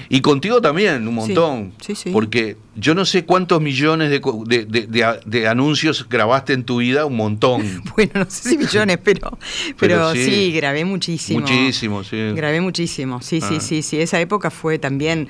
Y 0.10 0.22
contigo 0.22 0.62
también, 0.62 1.08
un 1.08 1.16
montón. 1.16 1.74
Sí, 1.82 1.96
sí, 1.96 2.12
Porque 2.12 2.58
yo 2.76 2.94
no 2.94 3.06
sé 3.06 3.26
cuántos 3.26 3.62
millones 3.62 4.12
de, 4.12 5.48
anuncios 5.50 6.08
grabaste 6.08 6.54
en 6.54 6.64
tu 6.64 6.78
vida, 6.78 7.06
un 7.06 7.16
montón. 7.16 7.84
bueno, 7.96 8.12
no 8.16 8.30
sé 8.30 8.50
si 8.50 8.58
millones, 8.58 9.00
pero, 9.04 9.38
pero, 9.80 10.14
sí, 10.14 10.52
grabé 10.52 10.86
muchísimo. 10.86 11.40
Muchísimo, 11.40 12.04
sí. 12.04 12.32
Grabé 12.36 12.62
muchísimo, 12.62 13.22
sí, 13.22 13.42
sí, 13.42 13.56
ah. 13.58 13.62
sí, 13.62 13.82
sí. 13.82 14.00
Esa 14.00 14.20
época 14.20 14.52
fue 14.52 14.78
también, 14.78 15.28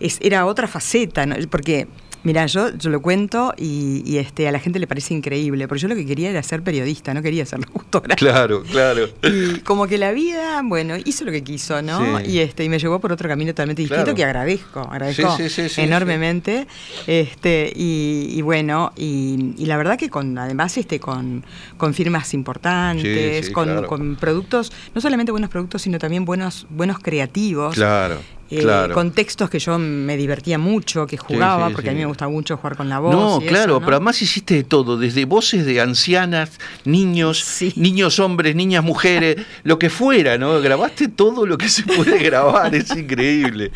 es, 0.00 0.18
era 0.22 0.46
otra 0.46 0.66
faceta, 0.66 1.26
porque 1.50 1.86
Mira, 2.22 2.44
yo, 2.46 2.70
yo 2.76 2.90
lo 2.90 3.00
cuento 3.00 3.54
y, 3.56 4.18
este, 4.18 4.46
a 4.46 4.52
la 4.52 4.58
gente 4.58 4.78
le 4.78 4.86
parece 4.86 5.14
increíble, 5.14 5.66
porque 5.66 5.80
yo 5.80 5.88
lo 5.88 5.94
que 5.94 6.04
quería 6.04 6.30
era 6.30 6.42
ser 6.42 6.62
periodista, 6.62 7.14
no 7.14 7.22
quería 7.22 7.46
ser 7.46 7.60
locutora. 7.66 8.16
Claro, 8.16 8.62
claro. 8.62 9.08
Y 9.22 9.60
como 9.60 9.86
que 9.86 9.96
la 9.96 10.12
vida, 10.12 10.60
bueno, 10.64 10.96
hizo 11.04 11.24
lo 11.24 11.32
que 11.32 11.42
quiso, 11.42 11.82
¿no? 11.82 12.20
Y 12.20 12.40
este, 12.40 12.64
y 12.64 12.68
me 12.68 12.78
llevó 12.78 13.00
por 13.00 13.12
otro 13.12 13.28
camino 13.28 13.52
totalmente 13.52 13.82
distinto 13.82 14.14
que 14.14 14.24
agradezco, 14.24 14.80
agradezco 14.80 15.36
enormemente. 15.76 16.66
Este, 17.06 17.72
y, 17.74 18.40
bueno, 18.42 18.92
y, 18.96 19.54
la 19.64 19.76
verdad 19.76 19.98
que 19.98 20.10
con, 20.10 20.36
además, 20.36 20.76
este, 20.76 21.00
con, 21.00 21.44
con 21.76 21.94
firmas 21.94 22.34
importantes, 22.34 23.50
con, 23.50 23.84
con 23.84 24.16
productos, 24.16 24.72
no 24.94 25.00
solamente 25.00 25.32
buenos 25.32 25.50
productos, 25.50 25.82
sino 25.82 25.98
también 25.98 26.24
buenos, 26.24 26.66
buenos 26.70 26.98
creativos. 26.98 27.74
Claro. 27.74 28.18
Eh, 28.50 28.88
contextos 28.92 29.48
que 29.48 29.60
yo 29.60 29.78
me 29.78 30.16
divertía 30.16 30.58
mucho, 30.58 31.06
que 31.06 31.16
jugaba, 31.16 31.70
porque 31.70 31.90
a 31.90 31.92
mí 31.92 32.00
me 32.00 32.06
gusta 32.06 32.26
mucho 32.28 32.56
jugar 32.56 32.76
con 32.76 32.88
la 32.88 32.98
voz. 32.98 33.14
No, 33.14 33.40
claro, 33.46 33.78
pero 33.80 33.96
además 33.96 34.20
hiciste 34.22 34.54
de 34.54 34.64
todo, 34.64 34.96
desde 34.96 35.24
voces 35.24 35.64
de 35.64 35.80
ancianas, 35.80 36.58
niños, 36.84 37.44
niños 37.76 38.18
hombres, 38.18 38.56
niñas 38.56 38.82
mujeres, 38.82 39.36
lo 39.62 39.78
que 39.78 39.88
fuera, 39.88 40.36
¿no? 40.36 40.60
Grabaste 40.60 41.06
todo 41.06 41.46
lo 41.46 41.58
que 41.58 41.68
se 41.68 41.84
puede 41.84 42.18
grabar, 42.18 42.74
es 42.74 42.90
increíble. 42.96 43.70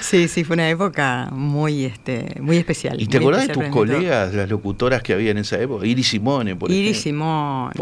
Sí, 0.00 0.28
sí, 0.28 0.44
fue 0.44 0.54
una 0.54 0.70
época 0.70 1.28
muy, 1.32 1.84
este, 1.84 2.40
muy 2.40 2.56
especial. 2.56 3.00
¿Y 3.00 3.06
te 3.06 3.18
acordás 3.18 3.48
de 3.48 3.52
tus 3.52 3.64
colegas, 3.64 4.32
las 4.34 4.48
locutoras 4.48 5.02
que 5.02 5.12
había 5.12 5.30
en 5.30 5.38
esa 5.38 5.60
época? 5.60 5.86
Iris 5.86 6.08
Simone, 6.08 6.56
por 6.56 6.70
ejemplo. 6.70 6.88
Iris 6.88 7.02
Simone. 7.02 7.74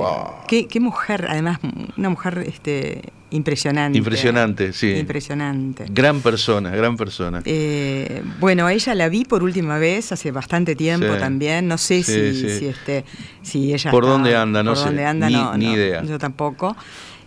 Qué, 0.48 0.66
qué 0.66 0.80
mujer, 0.80 1.26
además, 1.28 1.60
una 1.96 2.08
mujer 2.08 2.44
este, 2.48 3.02
Impresionante. 3.34 3.98
Impresionante, 3.98 4.72
sí. 4.72 4.92
Impresionante. 4.92 5.86
Gran 5.88 6.20
persona, 6.20 6.70
gran 6.70 6.96
persona. 6.96 7.42
Eh, 7.44 8.22
bueno, 8.38 8.68
ella 8.68 8.94
la 8.94 9.08
vi 9.08 9.24
por 9.24 9.42
última 9.42 9.76
vez 9.78 10.12
hace 10.12 10.30
bastante 10.30 10.76
tiempo 10.76 11.16
también. 11.16 11.66
No 11.66 11.76
sé 11.76 12.04
si, 12.04 12.32
si, 12.32 12.66
este, 12.66 13.04
si 13.42 13.74
ella. 13.74 13.90
¿Por 13.90 14.04
dónde 14.04 14.36
anda? 14.36 14.62
No 14.62 14.74
por 14.74 14.84
Dónde 14.84 15.04
anda, 15.04 15.28
ni, 15.28 15.34
no, 15.34 15.56
ni 15.56 15.72
idea. 15.72 16.04
Yo 16.04 16.16
tampoco. 16.18 16.76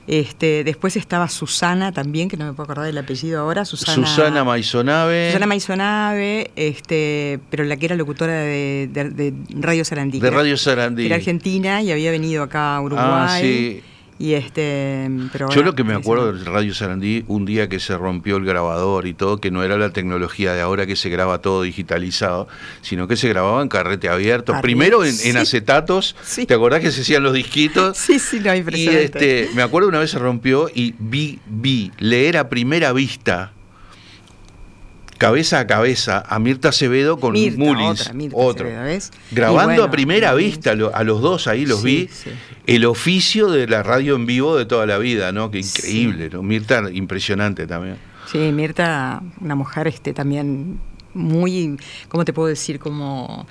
Este, 0.08 0.64
después 0.64 0.96
estaba 0.96 1.28
Susana 1.28 1.92
también, 1.92 2.30
que 2.30 2.38
no 2.38 2.46
me 2.46 2.54
puedo 2.54 2.64
acordar 2.64 2.86
del 2.86 2.98
apellido 2.98 3.42
ahora. 3.42 3.66
Susana, 3.66 4.08
Susana 4.08 4.46
Maisonave. 4.46 5.28
Susana 5.28 5.46
Maisonave, 5.46 6.52
este, 6.56 7.42
pero 7.50 7.66
la 7.66 7.76
que 7.76 7.88
era 7.88 7.98
locutora 7.98 8.32
de, 8.32 9.34
Radio 9.60 9.84
Sarandí. 9.84 10.22
De 10.22 10.30
Radio 10.30 10.56
Sarandí. 10.56 11.06
Era 11.06 11.18
argentina 11.18 11.82
y 11.82 11.92
había 11.92 12.12
venido 12.12 12.44
acá 12.44 12.78
a 12.78 12.82
Uruguay. 12.82 13.06
Ah, 13.06 13.38
sí. 13.42 13.84
Y 14.20 14.34
este, 14.34 15.10
pero 15.32 15.50
Yo 15.52 15.62
lo 15.62 15.76
que 15.76 15.84
me 15.84 15.94
acuerdo 15.94 16.34
del 16.34 16.46
Radio 16.46 16.74
Sarandí, 16.74 17.24
un 17.28 17.46
día 17.46 17.70
que 17.70 17.80
se 17.80 17.96
rompió 17.98 18.38
el 18.38 18.46
grabador 18.46 19.06
y 19.06 19.14
todo, 19.14 19.40
que 19.40 19.52
no 19.52 19.64
era 19.64 19.78
la 19.78 19.92
tecnología 19.92 20.54
de 20.54 20.62
ahora 20.62 20.88
que 20.88 20.96
se 20.96 21.10
graba 21.10 21.40
todo 21.40 21.62
digitalizado, 21.62 22.48
sino 22.82 23.08
que 23.08 23.16
se 23.16 23.30
grababa 23.30 23.62
en 23.62 23.70
carrete 23.70 24.10
abierto. 24.10 24.54
Primero 24.62 25.04
en, 25.04 25.38
acetatos, 25.38 26.16
¿te 26.48 26.54
acordás 26.54 26.82
que 26.82 26.92
se 26.92 27.02
hacían 27.02 27.24
los 27.24 27.34
disquitos? 27.34 27.98
Sí, 28.08 28.20
sí, 28.20 28.40
no, 28.40 28.56
Y 28.56 28.88
este, 28.88 29.50
me 29.54 29.62
acuerdo 29.62 29.90
una 29.90 30.00
vez 30.00 30.12
se 30.12 30.20
rompió 30.20 30.70
y 30.74 30.96
vi, 30.98 31.40
vi, 31.46 31.92
leer 32.00 32.38
a 32.38 32.48
primera 32.48 32.94
vista 32.94 33.52
cabeza 35.18 35.60
a 35.60 35.68
cabeza 35.68 36.24
a 36.28 36.40
Mirta 36.40 36.70
Acevedo 36.70 37.20
con 37.20 37.34
Mirta, 37.34 37.58
Mulis, 37.58 38.10
otro, 38.34 38.70
grabando 39.32 39.84
a 39.84 39.92
primera 39.92 40.34
vista 40.34 40.72
a 40.72 41.04
los 41.04 41.22
dos 41.22 41.48
ahí 41.48 41.66
los 41.66 41.84
vi, 41.84 42.10
el 42.66 42.86
oficio 42.86 43.50
de 43.50 43.68
la 43.68 43.84
radio 43.84 44.16
en 44.16 44.26
vivo 44.26 44.56
de 44.58 44.66
toda 44.66 44.86
la 44.86 44.98
vida, 44.98 45.32
¿no? 45.32 45.52
Qué 45.52 45.60
increíble, 45.60 46.30
¿no? 46.30 46.44
Mirta 46.44 46.84
impresionante 46.92 47.68
también. 47.68 47.98
Sí, 48.32 48.52
Mirta, 48.52 49.22
una 49.40 49.56
mujer 49.56 49.88
este 49.88 50.14
también 50.14 50.80
muy, 51.14 51.78
¿cómo 52.08 52.26
te 52.26 52.34
puedo 52.34 52.48
decir? 52.48 52.80
Como 52.80 53.48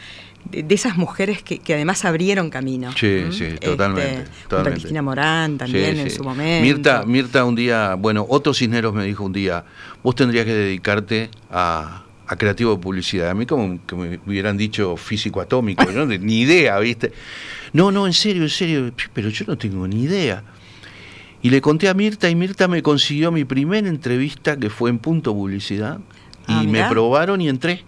de, 0.51 0.75
esas 0.75 0.97
mujeres 0.97 1.43
que, 1.43 1.61
además 1.75 2.05
abrieron 2.05 2.51
camino. 2.51 2.93
Sí, 2.93 3.25
sí, 3.31 3.45
este, 3.45 3.67
totalmente. 3.67 4.25
Cristina 4.49 5.03
Morán 5.03 5.59
también 5.59 5.99
en 5.99 6.11
su 6.11 6.23
momento. 6.23 6.65
Mirta, 6.65 7.05
Mirta 7.05 7.45
un 7.45 7.55
día, 7.55 7.95
bueno, 7.95 8.27
Otto 8.29 8.55
Cisneros 8.55 8.95
me 8.95 9.05
dijo 9.05 9.25
un 9.25 9.33
día, 9.33 9.65
vos 10.03 10.15
tendrías 10.15 10.45
que 10.45 10.55
dedicarte 10.55 11.31
a, 11.51 12.05
creativo 12.39 12.75
de 12.75 12.79
publicidad. 12.79 13.31
A 13.31 13.35
mí 13.35 13.47
como 13.47 13.85
que 13.87 13.95
me 13.95 14.21
hubieran 14.27 14.57
dicho 14.57 14.97
físico 14.97 15.41
atómico, 15.41 15.85
¿no? 15.93 16.07
ni 16.07 16.41
idea, 16.41 16.79
¿viste? 16.79 17.13
No, 17.73 17.91
no, 17.93 18.07
en 18.07 18.13
serio, 18.13 18.43
en 18.43 18.51
serio, 18.51 18.93
pero 19.13 19.29
yo 19.29 19.45
no 19.47 19.57
tengo 19.57 19.87
ni 19.87 20.03
idea. 20.03 20.43
Y 21.43 21.51
le 21.51 21.61
conté 21.61 21.89
a 21.89 21.95
Mirta 21.95 22.29
y 22.29 22.35
Mirta 22.35 22.67
me 22.67 22.83
consiguió 22.83 23.31
mi 23.31 23.45
primera 23.45 23.87
entrevista 23.89 24.57
que 24.57 24.71
fue 24.71 24.91
en 24.91 24.99
Punto 24.99 25.33
Publicidad 25.35 26.01
y 26.49 26.53
ah, 26.53 26.63
me 26.65 26.85
probaron 26.89 27.41
y 27.41 27.49
entré. 27.49 27.85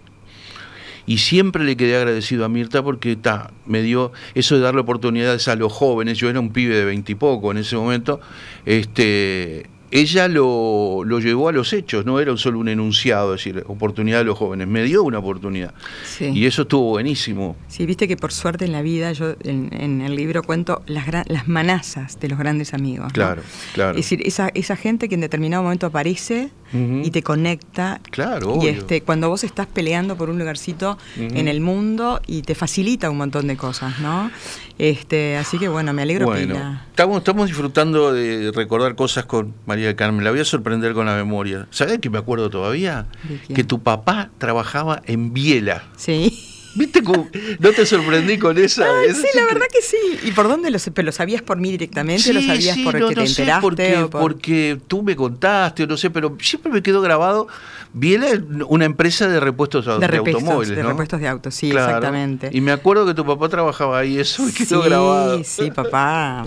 Y 1.09 1.17
siempre 1.17 1.63
le 1.63 1.75
quedé 1.75 1.97
agradecido 1.97 2.45
a 2.45 2.49
Mirta 2.49 2.83
porque 2.83 3.15
ta, 3.15 3.49
me 3.65 3.81
dio 3.81 4.11
eso 4.35 4.53
de 4.53 4.61
darle 4.61 4.81
oportunidades 4.81 5.47
a 5.47 5.55
los 5.55 5.73
jóvenes. 5.73 6.19
Yo 6.19 6.29
era 6.29 6.39
un 6.39 6.51
pibe 6.51 6.75
de 6.75 6.85
veintipoco 6.85 7.49
en 7.49 7.57
ese 7.57 7.75
momento. 7.77 8.21
Este, 8.63 9.65
ella 9.89 10.27
lo, 10.27 11.01
lo, 11.03 11.19
llevó 11.19 11.49
a 11.49 11.51
los 11.51 11.73
hechos, 11.73 12.05
no 12.05 12.19
era 12.19 12.37
solo 12.37 12.59
un 12.59 12.69
enunciado, 12.69 13.33
es 13.33 13.43
decir, 13.43 13.63
oportunidad 13.65 14.19
de 14.19 14.25
los 14.25 14.37
jóvenes, 14.37 14.67
me 14.67 14.83
dio 14.83 15.01
una 15.01 15.17
oportunidad. 15.17 15.73
Y 16.19 16.45
eso 16.45 16.61
estuvo 16.61 16.89
buenísimo. 16.89 17.55
Sí, 17.67 17.87
viste 17.87 18.07
que 18.07 18.15
por 18.15 18.31
suerte 18.31 18.65
en 18.65 18.71
la 18.71 18.83
vida, 18.83 19.11
yo 19.11 19.33
en, 19.43 20.01
el 20.01 20.15
libro 20.15 20.43
cuento 20.43 20.83
las, 20.85 21.07
las 21.27 21.47
manazas 21.47 22.19
de 22.19 22.29
los 22.29 22.37
grandes 22.37 22.75
amigos. 22.75 23.11
Claro, 23.13 23.41
claro. 23.73 23.97
Es 23.97 24.05
decir, 24.05 24.21
esa, 24.27 24.51
esa 24.53 24.75
gente 24.75 25.09
que 25.09 25.15
en 25.15 25.21
determinado 25.21 25.63
momento 25.63 25.87
aparece 25.87 26.51
y 26.73 27.11
te 27.11 27.23
conecta. 27.23 28.01
Claro. 28.11 28.59
Y 28.61 28.67
este, 28.67 29.01
cuando 29.01 29.29
vos 29.29 29.43
estás 29.43 29.67
peleando 29.67 30.15
por 30.15 30.29
un 30.29 30.39
lugarcito 30.39 30.97
en 31.17 31.47
el 31.47 31.61
mundo 31.61 32.21
y 32.27 32.41
te 32.41 32.55
facilita 32.55 33.09
un 33.09 33.17
montón 33.17 33.47
de 33.47 33.57
cosas, 33.57 33.99
¿no? 33.99 34.31
Este, 34.77 35.35
así 35.37 35.59
que 35.59 35.67
bueno, 35.67 35.91
me 35.93 36.03
alegro 36.03 36.25
bueno, 36.25 36.79
Estamos, 36.89 37.17
estamos 37.17 37.47
disfrutando 37.47 38.13
de 38.13 38.51
recordar 38.53 38.95
cosas 38.95 39.25
con 39.25 39.53
María 39.65 39.87
del 39.87 39.95
Carmen. 39.95 40.23
La 40.23 40.31
voy 40.31 40.39
a 40.39 40.45
sorprender 40.45 40.93
con 40.93 41.05
la 41.05 41.15
memoria. 41.15 41.67
¿Sabés 41.71 41.99
que 41.99 42.09
me 42.09 42.17
acuerdo 42.17 42.49
todavía? 42.49 43.07
Que 43.53 43.63
tu 43.63 43.81
papá 43.81 44.29
trabajaba 44.37 45.01
en 45.05 45.33
Biela. 45.33 45.83
Sí. 45.97 46.55
¿Viste 46.75 47.03
cómo 47.03 47.27
no 47.59 47.71
te 47.71 47.85
sorprendí 47.85 48.37
con 48.37 48.57
esa? 48.57 48.85
sí, 49.13 49.27
la 49.35 49.45
verdad 49.45 49.65
que 49.71 49.81
sí. 49.81 49.97
¿Y 50.23 50.31
por 50.31 50.47
dónde 50.47 50.69
lo, 50.71 50.77
lo 50.77 51.11
sabías 51.11 51.41
por 51.41 51.57
mí 51.57 51.71
directamente? 51.71 52.33
¿Lo 52.33 52.41
sabías 52.41 52.75
sí, 52.75 52.83
porque 52.83 53.15
te 53.15 53.25
enteraste? 53.25 53.61
porque, 53.61 54.07
porque 54.11 54.77
tú 54.87 55.03
me 55.03 55.15
contaste, 55.15 55.83
o 55.83 55.87
no 55.87 55.97
sé, 55.97 56.09
pero 56.09 56.37
siempre 56.39 56.71
me 56.71 56.81
quedó 56.81 57.01
grabado 57.01 57.47
Biela 57.91 58.27
es 58.27 58.41
una 58.67 58.85
empresa 58.85 59.27
de 59.27 59.39
repuestos 59.39 59.85
de, 59.85 59.91
automóviles. 59.91 60.75
De 60.75 60.83
repuestos 60.83 61.19
de 61.19 61.27
autos, 61.27 61.55
sí, 61.55 61.71
exactamente. 61.71 62.49
Y 62.51 62.61
me 62.61 62.71
acuerdo 62.71 63.03
que 63.07 63.15
tu 63.15 63.25
papá 63.25 63.49
trabajaba 63.49 63.97
ahí, 63.97 64.19
eso 64.19 64.47
y 64.47 64.53
quedó 64.53 64.83
grabado. 64.83 65.39
Sí, 65.39 65.63
sí, 65.63 65.71
papá. 65.71 66.45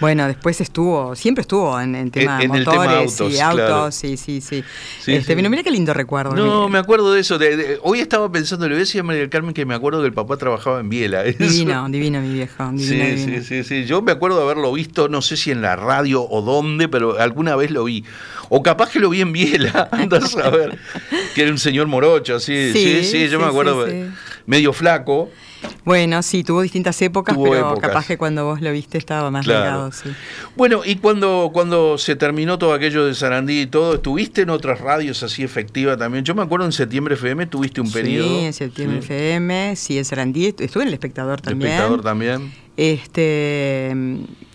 Bueno, 0.00 0.26
después 0.26 0.60
estuvo, 0.60 1.14
siempre 1.14 1.42
estuvo 1.42 1.80
en, 1.80 1.94
en 1.94 2.10
tema 2.10 2.42
en, 2.42 2.50
motores 2.50 3.20
autos, 3.20 3.32
y 3.32 3.38
autos, 3.38 3.94
sí, 3.94 4.16
sí, 4.16 4.40
sí. 4.40 4.64
este, 5.06 5.36
Pero 5.36 5.48
mira 5.48 5.62
qué 5.62 5.70
lindo 5.70 5.94
recuerdo. 5.94 6.34
No, 6.34 6.68
me 6.68 6.78
acuerdo 6.78 7.12
de 7.12 7.20
eso. 7.20 7.38
hoy 7.82 8.00
estaba 8.00 8.30
pensando, 8.32 8.66
le 8.66 8.74
voy 8.74 8.78
a 8.78 8.80
decir 8.80 9.00
a 9.00 9.04
María 9.04 9.20
del 9.20 9.30
Carmen 9.30 9.43
que 9.52 9.66
me 9.66 9.74
acuerdo 9.74 10.00
que 10.00 10.06
el 10.06 10.12
papá 10.12 10.36
trabajaba 10.36 10.80
en 10.80 10.88
Biela. 10.88 11.22
Divino, 11.24 11.88
divino 11.88 12.20
mi 12.20 12.32
viejo. 12.32 12.70
sí, 12.78 13.18
sí, 13.18 13.42
sí, 13.42 13.64
sí. 13.64 13.84
Yo 13.84 14.00
me 14.00 14.12
acuerdo 14.12 14.38
de 14.38 14.44
haberlo 14.44 14.72
visto, 14.72 15.08
no 15.08 15.20
sé 15.20 15.36
si 15.36 15.50
en 15.50 15.60
la 15.60 15.76
radio 15.76 16.26
o 16.28 16.40
dónde, 16.42 16.88
pero 16.88 17.18
alguna 17.18 17.56
vez 17.56 17.70
lo 17.70 17.84
vi. 17.84 18.04
O 18.48 18.62
capaz 18.62 18.90
que 18.90 19.00
lo 19.00 19.10
vi 19.10 19.20
en 19.20 19.32
Biela, 19.32 19.88
andas 19.92 20.36
a 20.36 20.50
ver. 20.50 20.78
Que 21.34 21.42
era 21.42 21.50
un 21.50 21.58
señor 21.58 21.86
morocho, 21.86 22.40
sí, 22.40 22.70
sí, 22.72 23.04
sí, 23.04 23.28
yo 23.28 23.38
me 23.38 23.46
acuerdo, 23.46 23.86
medio 24.46 24.72
flaco. 24.72 25.30
Bueno, 25.84 26.22
sí, 26.22 26.44
tuvo 26.44 26.62
distintas 26.62 27.00
épocas, 27.02 27.36
pero 27.36 27.76
capaz 27.76 28.06
que 28.06 28.16
cuando 28.16 28.44
vos 28.44 28.60
lo 28.60 28.72
viste 28.72 28.98
estaba 28.98 29.30
más 29.30 29.44
claro. 29.44 29.92
sí. 29.92 30.10
Bueno, 30.56 30.82
y 30.84 30.96
cuando, 30.96 31.50
cuando 31.52 31.98
se 31.98 32.16
terminó 32.16 32.58
todo 32.58 32.72
aquello 32.72 33.04
de 33.06 33.14
Sarandí 33.14 33.62
y 33.62 33.66
todo, 33.66 33.96
¿estuviste 33.96 34.42
en 34.42 34.50
otras 34.50 34.80
radios 34.80 35.22
así 35.22 35.42
efectivas 35.42 35.98
también? 35.98 36.24
Yo 36.24 36.34
me 36.34 36.42
acuerdo 36.42 36.66
en 36.66 36.72
Septiembre 36.72 37.14
FM, 37.14 37.46
tuviste 37.46 37.80
un 37.80 37.92
periodo. 37.92 38.26
Sí, 38.26 38.44
en 38.44 38.52
Septiembre 38.52 38.98
FM, 38.98 39.76
sí, 39.76 39.98
en 39.98 40.04
Sarandí, 40.04 40.54
estuve 40.58 40.82
en 40.82 40.88
El 40.88 40.94
Espectador 40.94 41.40
también. 41.40 41.72
El 41.72 41.76
Espectador 41.76 42.02
también. 42.02 42.52
Este 42.76 43.94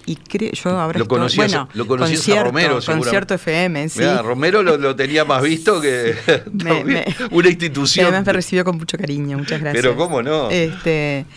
y 0.09 0.15
creo, 0.15 0.51
yo 0.53 0.71
ahora 0.71 0.97
lo 0.97 1.07
conocías, 1.07 1.51
bueno, 1.51 1.69
lo 1.75 1.85
conocías 1.85 2.39
a 2.39 2.43
Romero, 2.43 2.79
Concierto 2.83 3.35
FM, 3.35 3.89
sí. 3.89 4.01
Romero 4.23 4.63
lo, 4.63 4.95
tenía 4.95 5.23
más 5.23 5.43
visto 5.43 5.79
que 5.79 6.15
una 7.31 7.47
institución. 7.47 8.07
Además 8.07 8.25
me 8.25 8.33
recibió 8.33 8.65
con 8.65 8.77
mucho 8.77 8.97
cariño, 8.97 9.37
muchas 9.37 9.61
gracias. 9.61 9.83
Pero 9.83 9.95
cómo 9.95 10.23
no. 10.23 10.49
Este, 10.49 11.27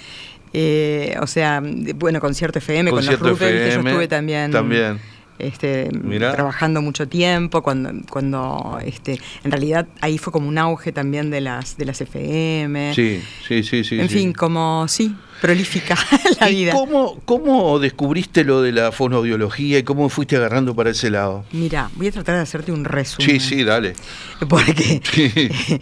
eh, 0.55 1.15
o 1.21 1.27
sea, 1.27 1.63
bueno, 1.97 2.19
Concierto 2.19 2.61
FM, 2.61 2.93
con 2.93 3.05
los 3.05 3.21
Rupert, 3.21 3.75
yo 3.75 3.81
estuve 3.81 4.09
también. 4.09 4.51
También. 4.51 4.99
Este, 5.39 5.91
trabajando 6.19 6.81
mucho 6.81 7.07
tiempo, 7.09 7.63
cuando, 7.63 7.91
cuando 8.09 8.79
este, 8.83 9.21
en 9.45 9.51
realidad 9.51 9.87
ahí 10.01 10.17
fue 10.17 10.33
como 10.33 10.49
un 10.49 10.57
auge 10.57 10.93
también 10.93 11.31
de 11.31 11.43
las, 11.43 11.77
de 11.77 11.85
las 11.85 12.01
FM. 12.01 12.95
Sí, 12.95 13.23
sí, 13.47 13.63
sí, 13.65 13.85
sí. 13.85 14.01
En 14.01 14.09
fin, 14.09 14.33
como 14.33 14.87
sí, 14.89 15.15
prolífica 15.43 15.99
la 16.41 16.47
vida. 16.47 16.73
Cómo, 16.73 17.21
¿Cómo 17.25 17.81
descubriste 17.81 18.45
lo 18.45 18.63
de 18.63 18.71
la 18.71 18.93
fonoaudiología 18.93 19.81
y 19.81 19.83
cómo 19.83 20.09
fuiste 20.09 20.37
agarrando 20.37 20.77
para 20.77 20.91
ese 20.91 21.11
lado? 21.11 21.45
Mira, 21.51 21.91
voy 21.97 22.07
a 22.07 22.13
tratar 22.13 22.37
de 22.37 22.43
hacerte 22.43 22.71
un 22.71 22.85
resumen. 22.85 23.29
Sí, 23.29 23.41
sí, 23.41 23.65
dale. 23.65 23.95
Porque 24.49 25.01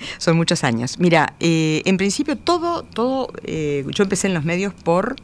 son 0.18 0.38
muchos 0.38 0.64
años. 0.64 0.98
Mira, 0.98 1.34
eh, 1.40 1.82
en 1.84 1.98
principio 1.98 2.36
todo, 2.36 2.84
todo, 2.84 3.34
eh, 3.44 3.84
yo 3.90 4.02
empecé 4.02 4.28
en 4.28 4.34
los 4.34 4.46
medios 4.46 4.72
por 4.72 5.16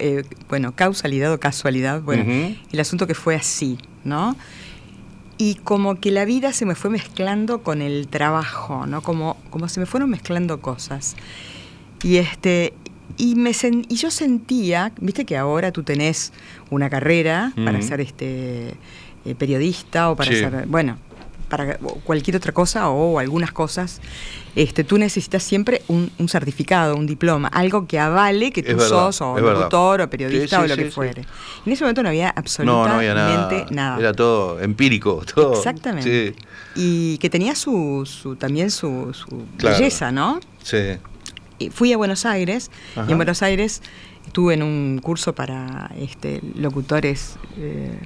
eh, 0.00 0.24
bueno, 0.48 0.74
causalidad 0.74 1.32
o 1.32 1.38
casualidad, 1.38 2.02
bueno, 2.02 2.24
el 2.72 2.80
asunto 2.80 3.06
que 3.06 3.14
fue 3.14 3.36
así, 3.36 3.78
¿no? 4.02 4.36
Y 5.38 5.54
como 5.54 6.00
que 6.00 6.10
la 6.10 6.24
vida 6.24 6.52
se 6.52 6.66
me 6.66 6.74
fue 6.74 6.90
mezclando 6.90 7.62
con 7.62 7.80
el 7.80 8.08
trabajo, 8.08 8.86
¿no? 8.86 9.02
Como, 9.02 9.36
como 9.50 9.68
se 9.68 9.78
me 9.78 9.86
fueron 9.86 10.10
mezclando 10.10 10.60
cosas. 10.60 11.14
Y 12.02 12.16
este, 12.16 12.74
y, 13.16 13.34
me 13.34 13.52
y 13.88 13.94
yo 13.96 14.10
sentía, 14.10 14.92
viste 15.00 15.24
que 15.24 15.36
ahora 15.36 15.72
tú 15.72 15.82
tenés 15.82 16.32
una 16.70 16.90
carrera 16.90 17.52
para 17.64 17.80
ser 17.82 18.00
este 18.00 18.74
eh, 19.24 19.34
periodista 19.38 20.10
o 20.10 20.16
para 20.16 20.30
ser, 20.30 20.66
bueno, 20.66 20.98
para 21.52 21.76
cualquier 21.76 22.36
otra 22.36 22.52
cosa 22.52 22.88
o 22.88 23.18
algunas 23.18 23.52
cosas, 23.52 24.00
este, 24.56 24.84
tú 24.84 24.96
necesitas 24.96 25.42
siempre 25.42 25.82
un, 25.86 26.10
certificado, 26.26 26.96
un 26.96 27.06
diploma, 27.06 27.48
algo 27.48 27.86
que 27.86 27.98
avale 27.98 28.52
que 28.52 28.62
tú 28.62 28.80
sos 28.80 29.20
o 29.20 29.38
locutor 29.38 30.00
o 30.00 30.08
periodista 30.08 30.62
o 30.62 30.66
lo 30.66 30.74
que 30.74 30.90
fuere. 30.90 31.26
En 31.66 31.72
ese 31.72 31.84
momento 31.84 32.02
no 32.02 32.08
había 32.08 32.30
absolutamente 32.30 33.66
nada. 33.68 33.98
Era 33.98 34.14
todo 34.14 34.60
empírico, 34.60 35.22
todo. 35.34 35.52
Exactamente. 35.52 36.34
Y 36.74 37.18
que 37.18 37.28
tenía 37.28 37.54
su, 37.54 38.36
también 38.38 38.70
su, 38.70 39.12
belleza, 39.62 40.10
¿no? 40.10 40.40
Sí. 40.62 40.96
Y 41.62 41.70
fui 41.70 41.92
a 41.92 41.96
Buenos 41.96 42.26
Aires 42.26 42.70
y 43.08 43.12
en 43.12 43.16
Buenos 43.16 43.42
Aires 43.42 43.82
estuve 44.26 44.54
en 44.54 44.62
un 44.62 45.00
curso 45.02 45.34
para 45.34 45.90
este, 45.98 46.40
locutores. 46.54 47.36
Eh, 47.56 47.98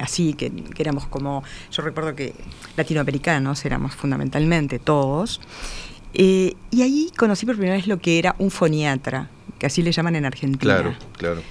así, 0.00 0.34
que, 0.34 0.52
éramos 0.78 1.06
como, 1.06 1.42
yo 1.70 1.82
recuerdo 1.82 2.14
que 2.14 2.34
latinoamericanos 2.76 3.64
éramos 3.64 3.94
fundamentalmente 3.94 4.78
todos, 4.78 5.40
eh, 6.14 6.54
y 6.70 6.82
ahí 6.82 7.10
conocí 7.16 7.46
por 7.46 7.54
primera 7.54 7.76
vez 7.76 7.86
lo 7.86 7.98
que 7.98 8.18
era 8.18 8.36
un 8.38 8.50
foniatra, 8.50 9.30
que 9.58 9.66
así 9.66 9.82
le 9.82 9.92
llaman 9.92 10.16
en 10.16 10.26
Argentina. 10.26 10.74
Claro, 10.74 10.94
claro. 11.16 11.42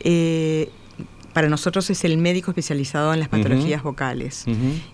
Eh, 0.00 0.70
para 1.32 1.48
nosotros 1.48 1.88
es 1.90 2.04
el 2.04 2.18
médico 2.18 2.50
especializado 2.50 3.12
en 3.12 3.20
las 3.20 3.28
patologías 3.28 3.82
vocales. 3.82 4.44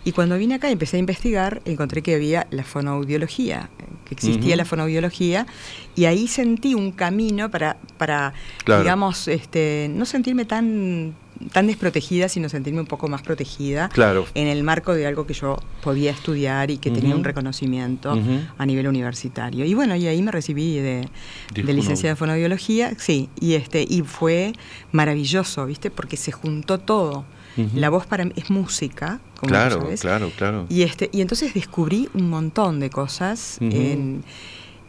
Y 0.05 0.13
cuando 0.13 0.37
vine 0.37 0.57
acá 0.57 0.69
y 0.69 0.73
empecé 0.73 0.97
a 0.97 1.01
investigar, 1.01 1.63
encontré 1.65 2.03
que 2.03 2.15
había 2.15 2.47
la 2.51 2.65
fonoaudiología, 2.65 3.71
que 4.05 4.15
existía 4.15 4.57
la 4.57 4.65
fonoaudiología, 4.65 5.47
y 5.95 6.07
ahí 6.07 6.29
sentí 6.29 6.75
un 6.75 6.93
camino 6.93 7.51
para, 7.51 7.77
para 7.97 8.35
digamos, 8.67 9.29
este, 9.29 9.91
no 9.95 10.05
sentirme 10.05 10.45
tan 10.45 11.15
tan 11.53 11.67
desprotegida, 11.67 12.29
sino 12.29 12.49
sentirme 12.49 12.81
un 12.81 12.87
poco 12.87 13.09
más 13.09 13.23
protegida 13.23 13.91
en 14.35 14.49
el 14.49 14.63
marco 14.63 14.95
de 14.95 15.07
algo 15.07 15.27
que 15.27 15.35
yo 15.35 15.59
podía 15.83 16.11
estudiar 16.11 16.71
y 16.71 16.79
que 16.79 16.91
tenía 16.91 17.15
un 17.15 17.25
reconocimiento 17.25 18.19
a 18.59 18.67
nivel 18.67 18.87
universitario. 18.89 19.65
Y 19.65 19.75
bueno, 19.75 19.97
y 19.97 20.07
ahí 20.07 20.23
me 20.23 20.31
recibí 20.31 20.77
de, 20.77 21.09
de 21.55 21.73
licenciada 21.73 22.13
en 22.13 22.17
fonoaudiología, 22.17 22.95
sí, 22.99 23.29
y 23.41 23.55
este, 23.55 23.85
y 23.89 24.03
fue 24.03 24.53
maravilloso, 24.93 25.67
¿viste? 25.67 25.91
Porque 25.91 26.17
se 26.17 26.33
juntó 26.33 26.79
todo. 26.79 27.25
La 27.75 27.89
voz 27.89 28.05
para 28.07 28.25
mí 28.25 28.33
es 28.35 28.51
música, 28.51 29.21
como 29.39 29.51
claro, 29.51 29.83
sabes. 29.83 30.01
claro, 30.01 30.33
claro. 30.37 30.67
Y 30.69 30.83
este, 30.83 31.09
y 31.13 31.21
entonces 31.21 31.55
descubrí 31.55 32.09
un 32.13 32.29
montón 32.29 32.81
de 32.81 32.91
cosas 32.91 33.59
en, 33.61 34.25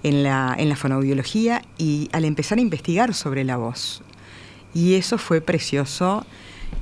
en 0.01 0.23
la, 0.23 0.55
en 0.57 0.69
la 0.69 0.75
fonoaudiología 0.75 1.61
y 1.77 2.09
al 2.11 2.25
empezar 2.25 2.57
a 2.57 2.61
investigar 2.61 3.13
sobre 3.13 3.43
la 3.43 3.57
voz. 3.57 4.01
Y 4.73 4.95
eso 4.95 5.19
fue 5.19 5.41
precioso 5.41 6.25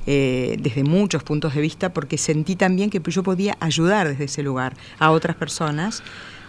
eh, 0.06 0.56
desde 0.60 0.84
muchos 0.84 1.22
puntos 1.22 1.54
de 1.54 1.60
vista 1.60 1.92
porque 1.92 2.18
sentí 2.18 2.56
también 2.56 2.90
que 2.90 3.00
yo 3.04 3.22
podía 3.22 3.56
ayudar 3.60 4.08
desde 4.08 4.24
ese 4.24 4.42
lugar 4.42 4.74
a 4.98 5.10
otras 5.10 5.36
personas 5.36 6.02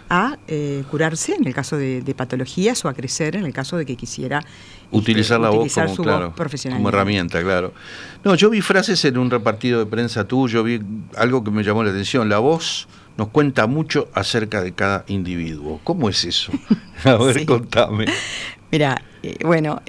a 0.08 0.38
eh, 0.46 0.84
curarse 0.90 1.34
en 1.34 1.46
el 1.46 1.54
caso 1.54 1.76
de, 1.76 2.14
patologías 2.16 2.84
o 2.84 2.88
a 2.88 2.94
crecer 2.94 3.36
en 3.36 3.44
el 3.44 3.52
caso 3.52 3.76
de 3.76 3.84
que 3.84 3.96
quisiera 3.96 4.38
este, 4.38 4.96
utilizar 4.96 5.40
la 5.40 5.50
voz 5.50 5.74
como, 5.74 5.96
claro, 5.96 6.34
como 6.70 6.88
herramienta, 6.88 7.42
claro. 7.42 7.72
No, 8.24 8.34
yo 8.34 8.50
vi 8.50 8.60
frases 8.60 9.04
en 9.04 9.18
un 9.18 9.30
repartido 9.30 9.80
de 9.80 9.86
prensa 9.86 10.26
tuyo, 10.26 10.62
vi 10.62 10.80
algo 11.16 11.42
que 11.42 11.50
me 11.50 11.64
llamó 11.64 11.82
la 11.82 11.90
atención. 11.90 12.28
La 12.28 12.38
voz 12.38 12.86
nos 13.16 13.28
cuenta 13.28 13.66
mucho 13.66 14.08
acerca 14.14 14.62
de 14.62 14.72
cada 14.72 15.04
individuo. 15.08 15.80
¿Cómo 15.82 16.08
es 16.08 16.24
eso? 16.24 16.52
A 17.04 17.16
ver, 17.16 17.44
contame. 17.44 18.06
Mira, 18.70 19.02
eh, 19.22 19.36
bueno, 19.44 19.82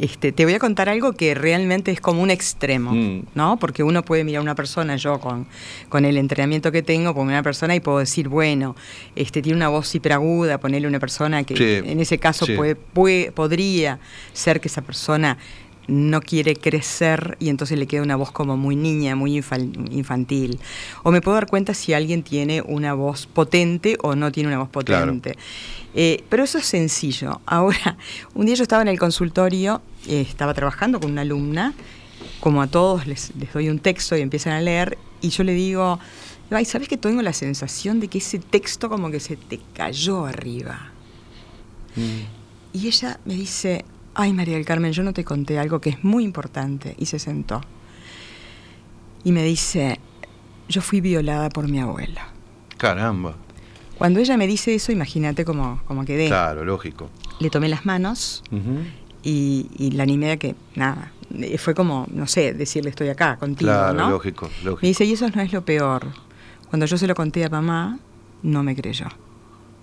este, 0.00 0.32
te 0.32 0.44
voy 0.44 0.54
a 0.54 0.58
contar 0.58 0.88
algo 0.88 1.12
que 1.12 1.34
realmente 1.34 1.90
es 1.90 2.00
como 2.00 2.22
un 2.22 2.30
extremo, 2.30 2.92
mm. 2.92 3.22
¿no? 3.34 3.58
Porque 3.58 3.82
uno 3.82 4.02
puede 4.02 4.24
mirar 4.24 4.40
a 4.40 4.42
una 4.42 4.54
persona, 4.54 4.96
yo 4.96 5.20
con, 5.20 5.46
con 5.88 6.04
el 6.04 6.16
entrenamiento 6.16 6.72
que 6.72 6.82
tengo, 6.82 7.14
con 7.14 7.26
una 7.26 7.42
persona 7.42 7.74
y 7.74 7.80
puedo 7.80 7.98
decir, 7.98 8.28
bueno, 8.28 8.76
este, 9.14 9.42
tiene 9.42 9.56
una 9.56 9.68
voz 9.68 9.94
hiperaguda, 9.94 10.58
ponerle 10.58 10.88
una 10.88 11.00
persona 11.00 11.44
que 11.44 11.78
en 11.78 12.00
ese 12.00 12.18
caso 12.18 12.46
puede, 12.56 12.76
puede, 12.76 13.32
podría 13.32 13.98
ser 14.32 14.60
que 14.60 14.68
esa 14.68 14.82
persona 14.82 15.36
no 15.86 16.20
quiere 16.20 16.54
crecer 16.54 17.36
y 17.40 17.48
entonces 17.48 17.78
le 17.78 17.86
queda 17.86 18.02
una 18.02 18.16
voz 18.16 18.30
como 18.30 18.56
muy 18.56 18.76
niña, 18.76 19.16
muy 19.16 19.36
infantil. 19.36 20.58
O 21.02 21.10
me 21.10 21.20
puedo 21.20 21.34
dar 21.34 21.46
cuenta 21.46 21.74
si 21.74 21.92
alguien 21.92 22.22
tiene 22.22 22.62
una 22.62 22.94
voz 22.94 23.26
potente 23.26 23.96
o 24.02 24.14
no 24.14 24.30
tiene 24.30 24.48
una 24.48 24.58
voz 24.58 24.68
potente. 24.68 25.36
Eh, 25.94 26.24
pero 26.28 26.44
eso 26.44 26.58
es 26.58 26.66
sencillo. 26.66 27.40
Ahora, 27.46 27.96
un 28.34 28.46
día 28.46 28.54
yo 28.54 28.62
estaba 28.62 28.82
en 28.82 28.88
el 28.88 28.98
consultorio, 28.98 29.82
eh, 30.06 30.20
estaba 30.20 30.54
trabajando 30.54 31.00
con 31.00 31.12
una 31.12 31.22
alumna, 31.22 31.74
como 32.40 32.62
a 32.62 32.66
todos 32.66 33.06
les, 33.06 33.32
doy 33.52 33.68
un 33.68 33.78
texto 33.78 34.16
y 34.16 34.20
empiezan 34.20 34.52
a 34.52 34.60
leer, 34.60 34.96
y 35.20 35.30
yo 35.30 35.44
le 35.44 35.52
digo, 35.52 35.98
ay, 36.50 36.64
¿sabes 36.64 36.88
que 36.88 36.96
tengo 36.96 37.22
la 37.22 37.32
sensación 37.32 38.00
de 38.00 38.08
que 38.08 38.18
ese 38.18 38.38
texto 38.38 38.88
como 38.88 39.10
que 39.10 39.20
se 39.20 39.36
te 39.36 39.60
cayó 39.74 40.24
arriba? 40.26 40.90
Mm. 41.96 42.78
Y 42.78 42.86
ella 42.86 43.18
me 43.24 43.34
dice, 43.34 43.84
ay 44.14 44.32
María 44.32 44.54
del 44.56 44.64
Carmen, 44.64 44.92
yo 44.92 45.02
no 45.02 45.12
te 45.12 45.24
conté 45.24 45.58
algo 45.58 45.80
que 45.80 45.90
es 45.90 46.04
muy 46.04 46.24
importante. 46.24 46.94
Y 46.98 47.06
se 47.06 47.18
sentó. 47.18 47.60
Y 49.24 49.32
me 49.32 49.42
dice, 49.42 50.00
yo 50.68 50.80
fui 50.80 51.00
violada 51.00 51.48
por 51.50 51.68
mi 51.68 51.80
abuela. 51.80 52.28
Caramba. 52.76 53.34
Cuando 53.98 54.20
ella 54.20 54.36
me 54.38 54.46
dice 54.46 54.74
eso, 54.74 54.92
imagínate 54.92 55.44
cómo, 55.44 55.82
cómo 55.86 56.04
quedé. 56.06 56.28
Claro, 56.28 56.64
lógico. 56.64 57.10
Le 57.38 57.50
tomé 57.50 57.68
las 57.68 57.84
manos 57.84 58.42
y, 59.22 59.90
la 59.92 60.04
animé 60.04 60.32
a 60.32 60.36
que, 60.38 60.54
nada, 60.74 61.12
fue 61.58 61.74
como, 61.74 62.06
no 62.10 62.26
sé, 62.26 62.54
decirle 62.54 62.90
estoy 62.90 63.08
acá 63.08 63.36
contigo, 63.36 63.70
claro, 63.70 64.08
lógico, 64.08 64.48
lógico. 64.64 64.78
Me 64.82 64.88
dice, 64.88 65.04
y 65.04 65.12
eso 65.12 65.28
no 65.28 65.42
es 65.42 65.52
lo 65.52 65.64
peor. 65.66 66.06
Cuando 66.70 66.86
yo 66.86 66.96
se 66.96 67.06
lo 67.06 67.14
conté 67.14 67.44
a 67.44 67.50
mamá, 67.50 67.98
no 68.42 68.62
me 68.62 68.74
creyó. 68.74 69.06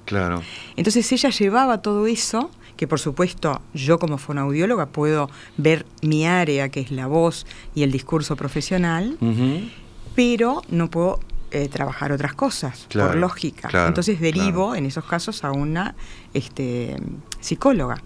Claro. 0.05 0.41
Entonces 0.75 1.11
ella 1.11 1.29
llevaba 1.29 1.81
todo 1.81 2.07
eso 2.07 2.49
que 2.77 2.87
por 2.87 2.99
supuesto 2.99 3.61
yo 3.73 3.99
como 3.99 4.17
fonoaudióloga 4.17 4.85
puedo 4.85 5.29
ver 5.57 5.85
mi 6.01 6.25
área, 6.25 6.69
que 6.69 6.79
es 6.79 6.91
la 6.91 7.07
voz 7.07 7.45
y 7.75 7.83
el 7.83 7.91
discurso 7.91 8.35
profesional, 8.35 9.17
pero 10.15 10.61
no 10.69 10.89
puedo 10.89 11.19
eh, 11.51 11.69
trabajar 11.69 12.11
otras 12.11 12.33
cosas, 12.33 12.87
por 12.91 13.15
lógica. 13.15 13.69
Entonces 13.87 14.19
derivo 14.19 14.75
en 14.75 14.85
esos 14.85 15.05
casos 15.05 15.45
a 15.45 15.51
una 15.51 15.95
este, 16.33 16.97
psicóloga. 17.39 18.01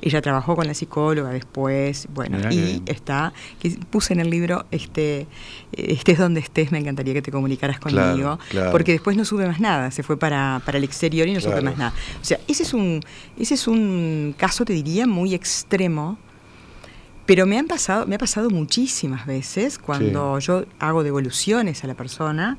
Ella 0.00 0.22
trabajó 0.22 0.56
con 0.56 0.66
la 0.66 0.72
psicóloga 0.72 1.28
después, 1.28 2.08
bueno, 2.14 2.38
y 2.50 2.82
está, 2.86 3.34
que 3.60 3.78
puse 3.90 4.14
en 4.14 4.20
el 4.20 4.30
libro, 4.30 4.64
este, 4.70 5.26
estés 5.72 6.18
donde 6.18 6.40
estés, 6.40 6.72
me 6.72 6.78
encantaría 6.78 7.12
que 7.12 7.20
te 7.20 7.30
comunicaras 7.30 7.78
conmigo, 7.78 8.38
porque 8.72 8.92
después 8.92 9.14
no 9.14 9.26
sube 9.26 9.46
más 9.46 9.60
nada, 9.60 9.90
se 9.90 10.02
fue 10.02 10.18
para, 10.18 10.62
para 10.64 10.78
el 10.78 10.84
exterior 10.84 11.28
y 11.28 11.34
no 11.34 11.40
sube 11.40 11.60
más 11.60 11.76
nada. 11.76 11.92
O 12.22 12.24
sea, 12.24 12.40
ese 12.48 12.62
es 12.62 12.72
un, 12.72 13.00
ese 13.38 13.54
es 13.54 13.68
un 13.68 14.34
caso, 14.38 14.64
te 14.64 14.72
diría, 14.72 15.06
muy 15.06 15.34
extremo 15.34 16.18
pero 17.26 17.44
me 17.44 17.58
han 17.58 17.66
pasado, 17.66 18.06
me 18.06 18.14
ha 18.14 18.18
pasado 18.18 18.50
muchísimas 18.50 19.26
veces 19.26 19.78
cuando 19.78 20.38
yo 20.38 20.64
hago 20.78 21.02
devoluciones 21.02 21.82
a 21.82 21.88
la 21.88 21.94
persona 21.94 22.56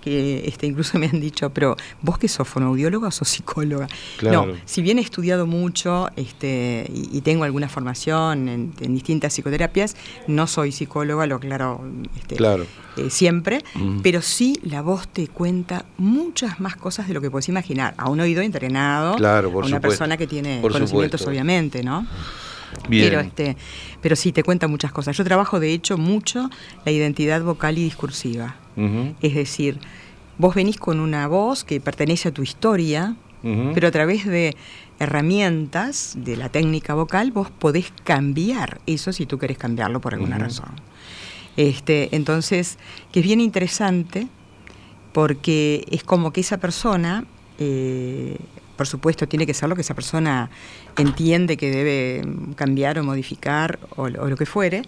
que 0.00 0.46
este, 0.46 0.66
incluso 0.66 0.98
me 0.98 1.06
han 1.06 1.20
dicho, 1.20 1.50
pero 1.50 1.76
vos 2.02 2.18
que 2.18 2.28
sos 2.28 2.46
fonoaudióloga 2.48 3.08
o 3.08 3.10
sos 3.10 3.28
psicóloga. 3.28 3.88
No, 4.22 4.46
si 4.64 4.82
bien 4.82 4.98
he 4.98 5.02
estudiado 5.02 5.46
mucho 5.46 6.08
este, 6.16 6.90
y, 6.92 7.20
tengo 7.22 7.44
alguna 7.44 7.68
formación 7.68 8.48
en, 8.48 8.94
distintas 8.94 9.34
psicoterapias, 9.34 9.96
no 10.26 10.46
soy 10.46 10.72
psicóloga, 10.72 11.26
lo 11.26 11.36
aclaro 11.36 11.84
este, 12.16 12.36
claro. 12.36 12.64
Eh, 12.96 13.10
siempre, 13.10 13.62
pero 14.02 14.22
sí 14.22 14.58
la 14.62 14.82
voz 14.82 15.08
te 15.08 15.28
cuenta 15.28 15.84
muchas 15.98 16.58
más 16.58 16.76
cosas 16.76 17.06
de 17.06 17.14
lo 17.14 17.20
que 17.20 17.30
puedes 17.30 17.48
imaginar. 17.48 17.94
A 17.96 18.08
un 18.08 18.20
oído 18.20 18.42
entrenado, 18.42 19.16
claro, 19.16 19.50
a 19.50 19.66
una 19.66 19.80
persona 19.80 20.16
que 20.16 20.26
tiene 20.26 20.60
conocimientos, 20.62 21.26
obviamente, 21.26 21.82
¿no? 21.82 22.06
Pero, 22.88 23.20
este, 23.20 23.56
pero 24.00 24.16
sí, 24.16 24.32
te 24.32 24.42
cuenta 24.42 24.68
muchas 24.68 24.92
cosas. 24.92 25.16
Yo 25.16 25.24
trabajo, 25.24 25.60
de 25.60 25.72
hecho, 25.72 25.98
mucho 25.98 26.50
la 26.84 26.92
identidad 26.92 27.42
vocal 27.42 27.78
y 27.78 27.84
discursiva. 27.84 28.56
Es 29.20 29.34
decir, 29.34 29.78
vos 30.38 30.54
venís 30.54 30.76
con 30.76 31.00
una 31.00 31.26
voz 31.26 31.64
que 31.64 31.80
pertenece 31.80 32.28
a 32.28 32.32
tu 32.32 32.42
historia, 32.42 33.16
pero 33.42 33.88
a 33.88 33.90
través 33.90 34.24
de 34.26 34.56
herramientas 34.98 36.14
de 36.16 36.36
la 36.36 36.48
técnica 36.48 36.94
vocal 36.94 37.30
vos 37.30 37.50
podés 37.50 37.92
cambiar 38.04 38.80
eso 38.86 39.12
si 39.12 39.26
tú 39.26 39.38
querés 39.38 39.58
cambiarlo 39.58 40.00
por 40.00 40.14
alguna 40.14 40.38
razón. 40.38 40.70
Este, 41.56 42.14
entonces, 42.14 42.78
que 43.10 43.20
es 43.20 43.26
bien 43.26 43.40
interesante 43.40 44.28
porque 45.12 45.84
es 45.90 46.04
como 46.04 46.32
que 46.32 46.40
esa 46.40 46.58
persona, 46.58 47.24
eh, 47.58 48.36
por 48.76 48.86
supuesto, 48.86 49.26
tiene 49.26 49.46
que 49.46 49.54
ser 49.54 49.68
lo 49.68 49.74
que 49.74 49.80
esa 49.80 49.94
persona 49.94 50.50
entiende 50.96 51.56
que 51.56 51.70
debe 51.70 52.22
cambiar 52.54 52.98
o 53.00 53.04
modificar 53.04 53.80
o, 53.96 54.08
lo 54.08 54.36
que 54.36 54.46
fuere, 54.46 54.82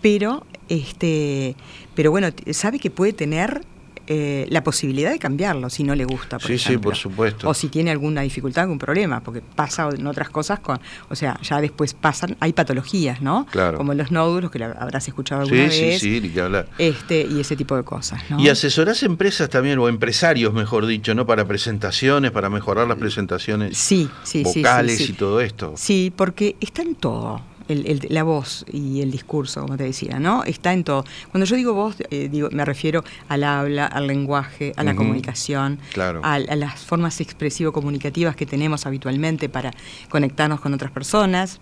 pero, 0.00 0.46
este, 0.72 1.54
pero 1.94 2.10
bueno, 2.10 2.28
sabe 2.50 2.78
que 2.78 2.90
puede 2.90 3.12
tener 3.12 3.60
eh, 4.06 4.46
la 4.48 4.64
posibilidad 4.64 5.12
de 5.12 5.18
cambiarlo 5.18 5.68
si 5.68 5.84
no 5.84 5.94
le 5.94 6.04
gusta. 6.04 6.38
Por 6.38 6.48
sí, 6.48 6.56
sí, 6.58 6.78
por 6.78 6.96
supuesto. 6.96 7.46
O 7.46 7.52
si 7.52 7.68
tiene 7.68 7.90
alguna 7.90 8.22
dificultad, 8.22 8.62
algún 8.62 8.78
problema, 8.78 9.20
porque 9.20 9.42
pasa 9.42 9.88
en 9.94 10.06
otras 10.06 10.30
cosas 10.30 10.60
con, 10.60 10.80
o 11.10 11.14
sea, 11.14 11.38
ya 11.42 11.60
después 11.60 11.92
pasan, 11.92 12.36
hay 12.40 12.54
patologías, 12.54 13.20
¿no? 13.20 13.46
Claro. 13.50 13.76
Como 13.76 13.92
los 13.92 14.10
nódulos 14.10 14.50
que 14.50 14.64
habrás 14.64 15.06
escuchado 15.06 15.42
alguna 15.42 15.64
vez. 15.64 16.00
Sí, 16.00 16.14
sí, 16.14 16.20
ni 16.22 16.30
que 16.30 16.40
hablar. 16.40 16.68
Este, 16.78 17.26
y 17.30 17.38
ese 17.38 17.54
tipo 17.54 17.76
de 17.76 17.84
cosas, 17.84 18.22
¿no? 18.30 18.40
Y 18.40 18.48
asesorás 18.48 19.02
empresas 19.02 19.50
también, 19.50 19.78
o 19.78 19.88
empresarios, 19.88 20.54
mejor 20.54 20.86
dicho, 20.86 21.14
¿no? 21.14 21.26
Para 21.26 21.46
presentaciones, 21.46 22.30
para 22.30 22.48
mejorar 22.48 22.88
las 22.88 22.96
presentaciones 22.96 23.76
sí, 23.76 24.08
sí, 24.24 24.42
vocales 24.42 24.96
sí, 24.96 25.12
y 25.12 25.12
todo 25.12 25.40
esto. 25.42 25.74
Sí, 25.76 26.12
porque 26.16 26.56
está 26.60 26.80
en 26.80 26.94
todo 26.94 27.51
la 27.68 28.22
voz 28.22 28.64
y 28.70 29.00
el 29.00 29.10
discurso, 29.10 29.62
como 29.62 29.76
te 29.76 29.84
decía, 29.84 30.18
¿no? 30.18 30.44
Está 30.44 30.72
en 30.72 30.84
todo. 30.84 31.04
Cuando 31.30 31.46
yo 31.46 31.56
digo 31.56 31.74
voz, 31.74 31.96
eh, 32.10 32.28
digo, 32.30 32.48
me 32.52 32.64
refiero 32.64 33.04
al 33.28 33.44
habla, 33.44 33.86
al 33.86 34.06
lenguaje, 34.06 34.72
a 34.76 34.84
la 34.84 34.94
comunicación, 34.94 35.78
a, 36.22 36.38
las 36.38 36.80
formas 36.80 37.20
expresivo-comunicativas 37.20 38.36
que 38.36 38.46
tenemos 38.46 38.86
habitualmente 38.86 39.48
para 39.48 39.72
conectarnos 40.08 40.60
con 40.60 40.74
otras 40.74 40.90
personas. 40.90 41.60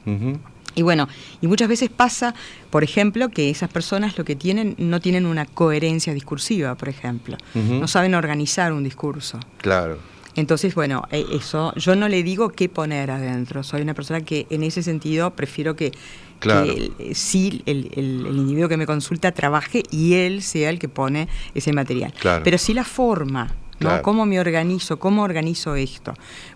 Y 0.75 0.83
bueno, 0.83 1.09
y 1.41 1.47
muchas 1.47 1.69
veces 1.69 1.91
pasa, 1.91 2.35
por 2.71 2.85
ejemplo, 2.85 3.29
que 3.31 3.51
esas 3.51 3.71
personas 3.71 4.17
lo 4.17 4.25
que 4.25 4.37
tienen 4.37 4.77
no 4.79 5.01
tienen 5.01 5.27
una 5.27 5.45
coherencia 5.45 6.15
discursiva, 6.15 6.75
por 6.77 6.89
ejemplo. 6.89 7.37
No 7.55 7.89
saben 7.89 8.15
organizar 8.15 8.73
un 8.73 8.85
discurso. 8.85 9.41
Claro. 9.59 9.99
Entonces, 10.37 10.75
bueno, 10.75 11.03
eh, 11.11 11.25
eso, 11.33 11.73
yo 11.77 11.97
no 11.97 12.09
le 12.09 12.23
digo 12.23 12.51
qué 12.51 12.69
poner 12.69 13.11
adentro, 13.11 13.63
soy 13.63 13.83
una 13.83 13.95
persona 13.95 14.21
que 14.21 14.47
en 14.51 14.63
ese 14.63 14.83
sentido 14.83 15.31
prefiero 15.33 15.75
que, 15.77 15.93
eh, 16.43 17.13
sí 17.15 17.63
el, 17.67 17.91
individuo 17.97 18.69
que 18.69 18.77
me 18.77 18.87
consulta 18.87 19.33
trabaje 19.33 19.83
y 19.91 20.15
él 20.15 20.43
sea 20.43 20.71
el 20.71 20.79
que 20.79 20.89
pone 20.89 21.29
ese 21.55 21.73
material. 21.73 22.15
Pero 22.45 22.57
sí 22.57 22.73
la 22.73 22.85
forma, 22.85 23.55
¿no? 23.81 24.01
¿Cómo 24.03 24.25
me 24.25 24.41
organizo? 24.41 24.99
¿Cómo 24.99 25.23
organizo 25.23 25.75
esto? 25.75 26.15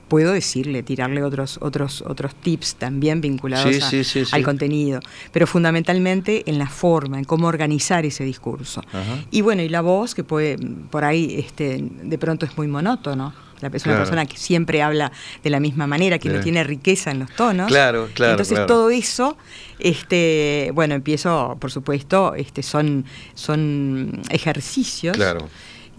Puedo 0.09 0.33
decirle, 0.33 0.83
tirarle 0.83 1.23
otros, 1.23 1.59
otros, 1.61 2.03
otros 2.07 2.35
tips 2.35 2.77
también 2.77 3.21
vinculados 3.21 3.93
al 4.33 4.43
contenido, 4.43 5.01
pero 5.33 5.47
fundamentalmente 5.47 6.49
en 6.49 6.59
la 6.59 6.69
forma, 6.69 7.19
en 7.19 7.25
cómo 7.25 7.49
organizar 7.49 8.07
ese 8.07 8.25
discurso. 8.25 8.83
Y 9.31 9.41
bueno, 9.43 9.63
y 9.63 9.69
la 9.69 9.81
voz, 9.81 10.15
que 10.15 10.25
puede, 10.25 10.59
por 10.91 11.05
ahí 11.05 11.35
este, 11.39 11.79
de 11.83 12.19
pronto 12.19 12.47
es 12.47 12.57
muy 12.57 12.69
monótono 12.69 13.35
es 13.73 13.87
una 13.87 13.97
persona 13.97 14.27
que 14.27 14.37
siempre 14.37 14.83
habla 14.83 15.13
de 15.43 15.51
la 15.51 15.61
misma 15.61 15.87
manera, 15.87 16.19
que 16.19 16.29
no 16.29 16.41
tiene 16.41 16.65
riqueza 16.65 17.11
en 17.11 17.21
los 17.21 17.31
tonos. 17.31 17.69
Claro, 17.69 18.09
claro. 18.15 18.33
Entonces 18.33 18.67
todo 18.67 18.91
eso, 18.91 19.37
este, 19.79 20.71
bueno, 20.75 20.95
empiezo, 20.95 21.57
por 21.61 21.71
supuesto, 21.71 22.35
este, 22.35 22.63
son, 22.63 23.05
son 23.35 24.23
ejercicios. 24.31 25.17
Claro 25.17 25.49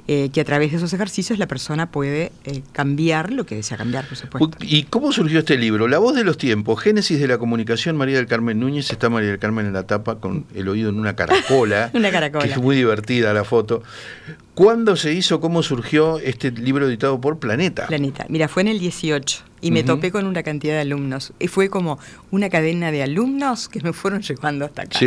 eh, 0.08 0.30
que 0.32 0.40
a 0.40 0.46
través 0.46 0.70
de 0.70 0.78
esos 0.78 0.94
ejercicios 0.94 1.40
la 1.40 1.48
persona 1.48 1.90
puede 1.90 2.32
eh, 2.44 2.62
cambiar 2.74 3.34
lo 3.34 3.48
que 3.48 3.56
desea 3.56 3.76
cambiar, 3.76 4.08
por 4.08 4.16
supuesto. 4.16 4.56
¿Y 4.62 4.84
cómo 4.84 5.12
surgió 5.12 5.40
este 5.40 5.58
libro? 5.58 5.88
La 5.88 5.98
voz 5.98 6.14
de 6.14 6.24
los 6.24 6.38
tiempos, 6.38 6.80
Génesis 6.80 7.20
de 7.20 7.28
la 7.28 7.40
comunicación, 7.40 7.98
María 7.98 8.18
del 8.18 8.28
Carmen 8.28 8.60
Núñez, 8.60 8.92
está 8.92 9.10
María 9.10 9.30
del 9.30 9.40
Carmen 9.40 9.66
en 9.66 9.74
la 9.74 9.88
tapa 9.88 10.20
con 10.20 10.46
el 10.54 10.68
oído 10.68 10.92
en 10.92 11.00
una 11.00 11.16
caracola. 11.16 11.90
una 11.96 12.12
caracola. 12.12 12.46
Que 12.46 12.52
es 12.52 12.58
muy 12.60 12.76
divertida 12.76 13.34
la 13.34 13.44
foto. 13.44 13.82
¿Cuándo 14.56 14.96
se 14.96 15.12
hizo, 15.12 15.42
cómo 15.42 15.62
surgió 15.64 16.18
este 16.20 16.50
libro 16.50 16.88
editado 16.88 17.20
por 17.20 17.40
Planeta? 17.40 17.88
Planeta. 17.88 18.26
Mira, 18.30 18.48
fue 18.48 18.62
en 18.62 18.70
el 18.70 18.80
18 18.80 19.44
y 19.60 19.72
me 19.72 19.84
topé 19.84 20.12
con 20.12 20.26
una 20.28 20.44
cantidad 20.44 20.76
de 20.76 20.82
alumnos. 20.82 21.34
Y 21.40 21.48
fue 21.48 21.70
como 21.70 22.00
una 22.32 22.50
cadena 22.50 22.92
de 22.92 23.02
alumnos 23.04 23.68
que 23.68 23.82
me 23.82 23.94
fueron 23.94 24.22
llevando 24.22 24.64
hasta 24.64 24.84
acá. 24.84 25.00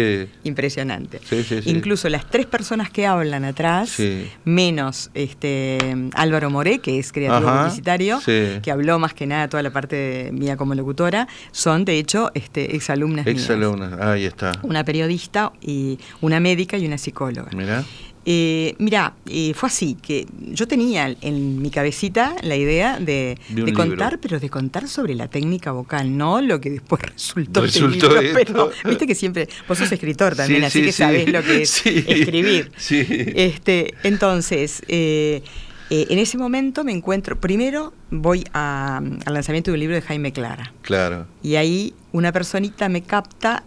Impresionante. 0.44 1.20
Incluso 1.64 2.08
las 2.08 2.28
tres 2.28 2.44
personas 2.44 2.90
que 2.90 3.06
hablan 3.06 3.44
atrás, 3.44 3.96
menos 4.44 5.10
este 5.14 5.78
Álvaro 6.14 6.50
Moré, 6.50 6.80
que 6.80 6.98
es 6.98 7.12
creativo 7.12 7.50
publicitario, 7.50 8.20
que 8.24 8.70
habló 8.70 8.98
más 8.98 9.14
que 9.14 9.26
nada 9.26 9.48
toda 9.48 9.62
la 9.62 9.70
parte 9.70 10.30
mía 10.32 10.56
como 10.56 10.74
locutora, 10.74 11.28
son 11.52 11.84
de 11.84 11.98
hecho 11.98 12.30
este, 12.34 12.76
exalumnas. 12.76 13.26
Exalumnas, 13.26 13.98
ahí 14.00 14.24
está. 14.24 14.52
Una 14.62 14.84
periodista 14.84 15.52
y 15.62 15.98
una 16.20 16.40
médica 16.40 16.76
y 16.76 16.86
una 16.86 16.98
psicóloga. 16.98 17.50
Mira. 17.54 17.84
Eh, 18.30 18.74
mira, 18.76 19.14
eh, 19.30 19.54
fue 19.54 19.68
así, 19.68 19.94
que 19.94 20.26
yo 20.50 20.68
tenía 20.68 21.16
en 21.22 21.62
mi 21.62 21.70
cabecita 21.70 22.36
la 22.42 22.56
idea 22.56 23.00
de, 23.00 23.38
contar, 23.74 24.20
pero 24.20 24.38
de 24.38 24.50
contar 24.50 24.86
sobre 24.86 25.14
la 25.14 25.28
técnica 25.28 25.72
vocal, 25.72 26.14
no 26.14 26.42
lo 26.42 26.60
que 26.60 26.68
después 26.68 27.00
resultó, 27.14 27.62
resultó 27.62 28.10
pero 28.34 28.70
viste 28.84 29.06
que 29.06 29.14
siempre, 29.14 29.48
vos 29.66 29.78
sos 29.78 29.90
escritor 29.90 30.36
también, 30.36 30.62
así 30.62 30.82
que 30.82 30.92
sabés 30.92 31.26
lo 31.32 31.42
que 31.42 31.62
es 31.62 31.86
escribir. 31.86 32.70
Este, 32.90 33.94
entonces, 34.02 34.82
eh, 34.88 35.42
eh, 35.90 36.06
en 36.10 36.18
ese 36.18 36.36
momento 36.36 36.84
me 36.84 36.92
encuentro, 36.92 37.40
primero 37.40 37.94
voy 38.10 38.44
al 38.52 39.20
lanzamiento 39.24 39.70
de 39.70 39.76
un 39.76 39.80
libro 39.80 39.94
de 39.94 40.02
Jaime 40.02 40.32
Clara. 40.32 40.72
Claro. 40.82 41.26
Y 41.42 41.54
ahí 41.54 41.94
una 42.12 42.30
personita 42.30 42.90
me 42.90 43.02
capta 43.02 43.64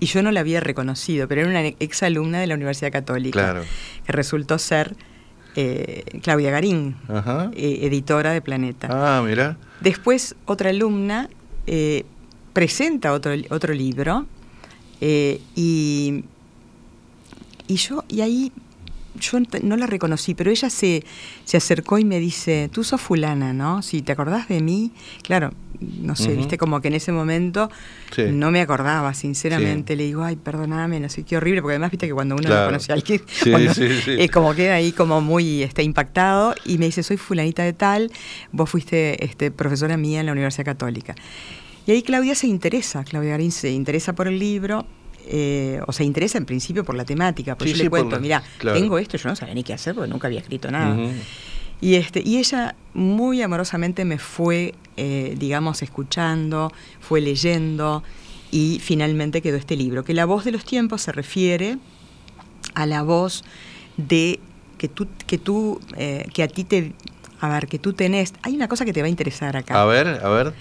y 0.00 0.06
yo 0.06 0.22
no 0.22 0.32
la 0.32 0.40
había 0.40 0.60
reconocido, 0.60 1.28
pero 1.28 1.42
era 1.42 1.50
una 1.50 1.60
exalumna 1.80 2.40
de 2.40 2.46
la 2.46 2.54
Universidad 2.54 2.92
Católica, 2.92 3.62
que 4.04 4.12
resultó 4.12 4.58
ser 4.58 4.96
eh, 5.56 6.04
Claudia 6.22 6.50
Garín, 6.50 6.96
eh, 7.54 7.78
editora 7.82 8.32
de 8.32 8.40
Planeta. 8.40 8.88
Ah, 8.90 9.22
mira. 9.22 9.56
Después 9.80 10.34
otra 10.46 10.70
alumna 10.70 11.28
eh, 11.66 12.04
presenta 12.52 13.12
otro, 13.12 13.32
otro 13.50 13.72
libro 13.74 14.26
y, 15.00 16.24
y 17.66 17.76
yo, 17.76 18.04
y 18.08 18.20
ahí 18.22 18.52
yo 19.18 19.38
no 19.62 19.76
la 19.76 19.86
reconocí, 19.86 20.34
pero 20.34 20.50
ella 20.50 20.70
se, 20.70 21.04
se 21.44 21.56
acercó 21.56 21.98
y 21.98 22.04
me 22.04 22.18
dice, 22.18 22.68
tú 22.72 22.84
sos 22.84 23.00
fulana, 23.00 23.52
¿no? 23.52 23.82
Si 23.82 24.02
te 24.02 24.12
acordás 24.12 24.48
de 24.48 24.60
mí, 24.60 24.92
claro, 25.22 25.52
no 25.80 26.16
sé, 26.16 26.34
viste, 26.34 26.58
como 26.58 26.80
que 26.80 26.88
en 26.88 26.94
ese 26.94 27.12
momento 27.12 27.70
no 28.16 28.50
me 28.50 28.60
acordaba, 28.60 29.14
sinceramente. 29.14 29.96
Le 29.96 30.04
digo, 30.04 30.22
ay, 30.22 30.36
perdóname, 30.36 31.00
no 31.00 31.08
sé, 31.08 31.24
qué 31.24 31.36
horrible, 31.36 31.62
porque 31.62 31.74
además, 31.74 31.90
viste 31.90 32.06
que 32.06 32.14
cuando 32.14 32.36
uno 32.36 32.48
no 32.48 32.66
conoce 32.66 32.92
a 32.92 32.94
alguien, 32.94 33.22
es 34.18 34.30
como 34.30 34.54
queda 34.54 34.74
ahí 34.74 34.92
como 34.92 35.20
muy 35.20 35.62
este, 35.62 35.82
impactado 35.82 36.54
y 36.64 36.78
me 36.78 36.86
dice, 36.86 37.02
soy 37.02 37.16
fulanita 37.16 37.62
de 37.62 37.72
tal, 37.72 38.10
vos 38.52 38.70
fuiste 38.70 39.24
este, 39.24 39.50
profesora 39.50 39.96
mía 39.96 40.20
en 40.20 40.26
la 40.26 40.32
Universidad 40.32 40.64
Católica. 40.64 41.14
Y 41.86 41.92
ahí 41.92 42.02
Claudia 42.02 42.34
se 42.34 42.46
interesa, 42.46 43.04
Claudia 43.04 43.32
Garín 43.32 43.52
se 43.52 43.70
interesa 43.70 44.14
por 44.14 44.28
el 44.28 44.38
libro, 44.38 44.86
eh, 45.26 45.80
o 45.86 45.92
se 45.92 46.04
interesa 46.04 46.38
en 46.38 46.44
principio 46.44 46.84
por 46.84 46.94
la 46.94 47.04
temática, 47.04 47.56
porque 47.56 47.72
yo 47.72 47.84
le 47.84 47.90
cuento, 47.90 48.20
mira, 48.20 48.42
tengo 48.60 48.98
esto, 48.98 49.16
yo 49.16 49.28
no 49.28 49.36
sabía 49.36 49.54
ni 49.54 49.62
qué 49.62 49.72
hacer 49.72 49.94
porque 49.94 50.10
nunca 50.10 50.26
había 50.26 50.40
escrito 50.40 50.70
nada. 50.70 50.96
Y, 51.80 51.96
este, 51.96 52.22
y 52.24 52.38
ella 52.38 52.76
muy 52.94 53.42
amorosamente 53.42 54.04
me 54.04 54.18
fue, 54.18 54.74
eh, 54.96 55.34
digamos, 55.38 55.82
escuchando, 55.82 56.72
fue 57.00 57.20
leyendo 57.20 58.02
y 58.50 58.80
finalmente 58.82 59.42
quedó 59.42 59.56
este 59.56 59.76
libro, 59.76 60.04
que 60.04 60.14
la 60.14 60.24
voz 60.24 60.44
de 60.44 60.52
los 60.52 60.64
tiempos 60.64 61.02
se 61.02 61.12
refiere 61.12 61.78
a 62.74 62.86
la 62.86 63.02
voz 63.02 63.44
de 63.96 64.40
que 64.78 64.88
tú, 64.88 65.08
que 65.26 65.38
tú, 65.38 65.80
eh, 65.96 66.26
que 66.32 66.42
a 66.42 66.48
ti 66.48 66.64
te, 66.64 66.92
a 67.40 67.48
ver, 67.48 67.66
que 67.66 67.78
tú 67.78 67.92
tenés, 67.92 68.32
hay 68.42 68.54
una 68.54 68.68
cosa 68.68 68.84
que 68.84 68.92
te 68.92 69.00
va 69.00 69.06
a 69.06 69.10
interesar 69.10 69.56
acá. 69.56 69.80
A 69.80 69.84
ver, 69.84 70.06
a 70.22 70.28
ver. 70.28 70.54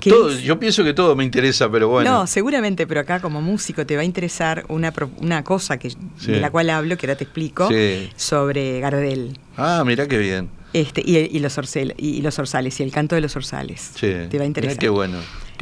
Yo 0.00 0.58
pienso 0.58 0.84
que 0.84 0.94
todo 0.94 1.14
me 1.16 1.24
interesa, 1.24 1.70
pero 1.70 1.88
bueno. 1.88 2.10
No, 2.10 2.26
seguramente, 2.26 2.86
pero 2.86 3.00
acá 3.00 3.20
como 3.20 3.42
músico 3.42 3.84
te 3.84 3.96
va 3.96 4.02
a 4.02 4.04
interesar 4.04 4.64
una, 4.68 4.92
una 5.18 5.44
cosa 5.44 5.78
que, 5.78 5.92
de 6.26 6.40
la 6.40 6.50
cual 6.50 6.70
hablo, 6.70 6.96
que 6.96 7.06
ahora 7.06 7.16
te 7.16 7.24
explico, 7.24 7.68
sobre 8.16 8.80
Gardel. 8.80 9.38
Ah, 9.56 9.82
mira 9.84 10.06
qué 10.06 10.18
bien. 10.18 10.48
Este, 10.72 11.02
y, 11.04 11.12
los 11.40 11.58
y 11.96 12.22
los 12.22 12.38
orzales, 12.38 12.78
y 12.78 12.82
el 12.82 12.92
canto 12.92 13.16
de 13.16 13.20
los 13.20 13.34
orzales. 13.36 13.90
te 13.98 14.38
va 14.38 14.44
a 14.44 14.46
interesar. 14.46 14.78
qué 14.78 14.88
bueno. 14.88 15.18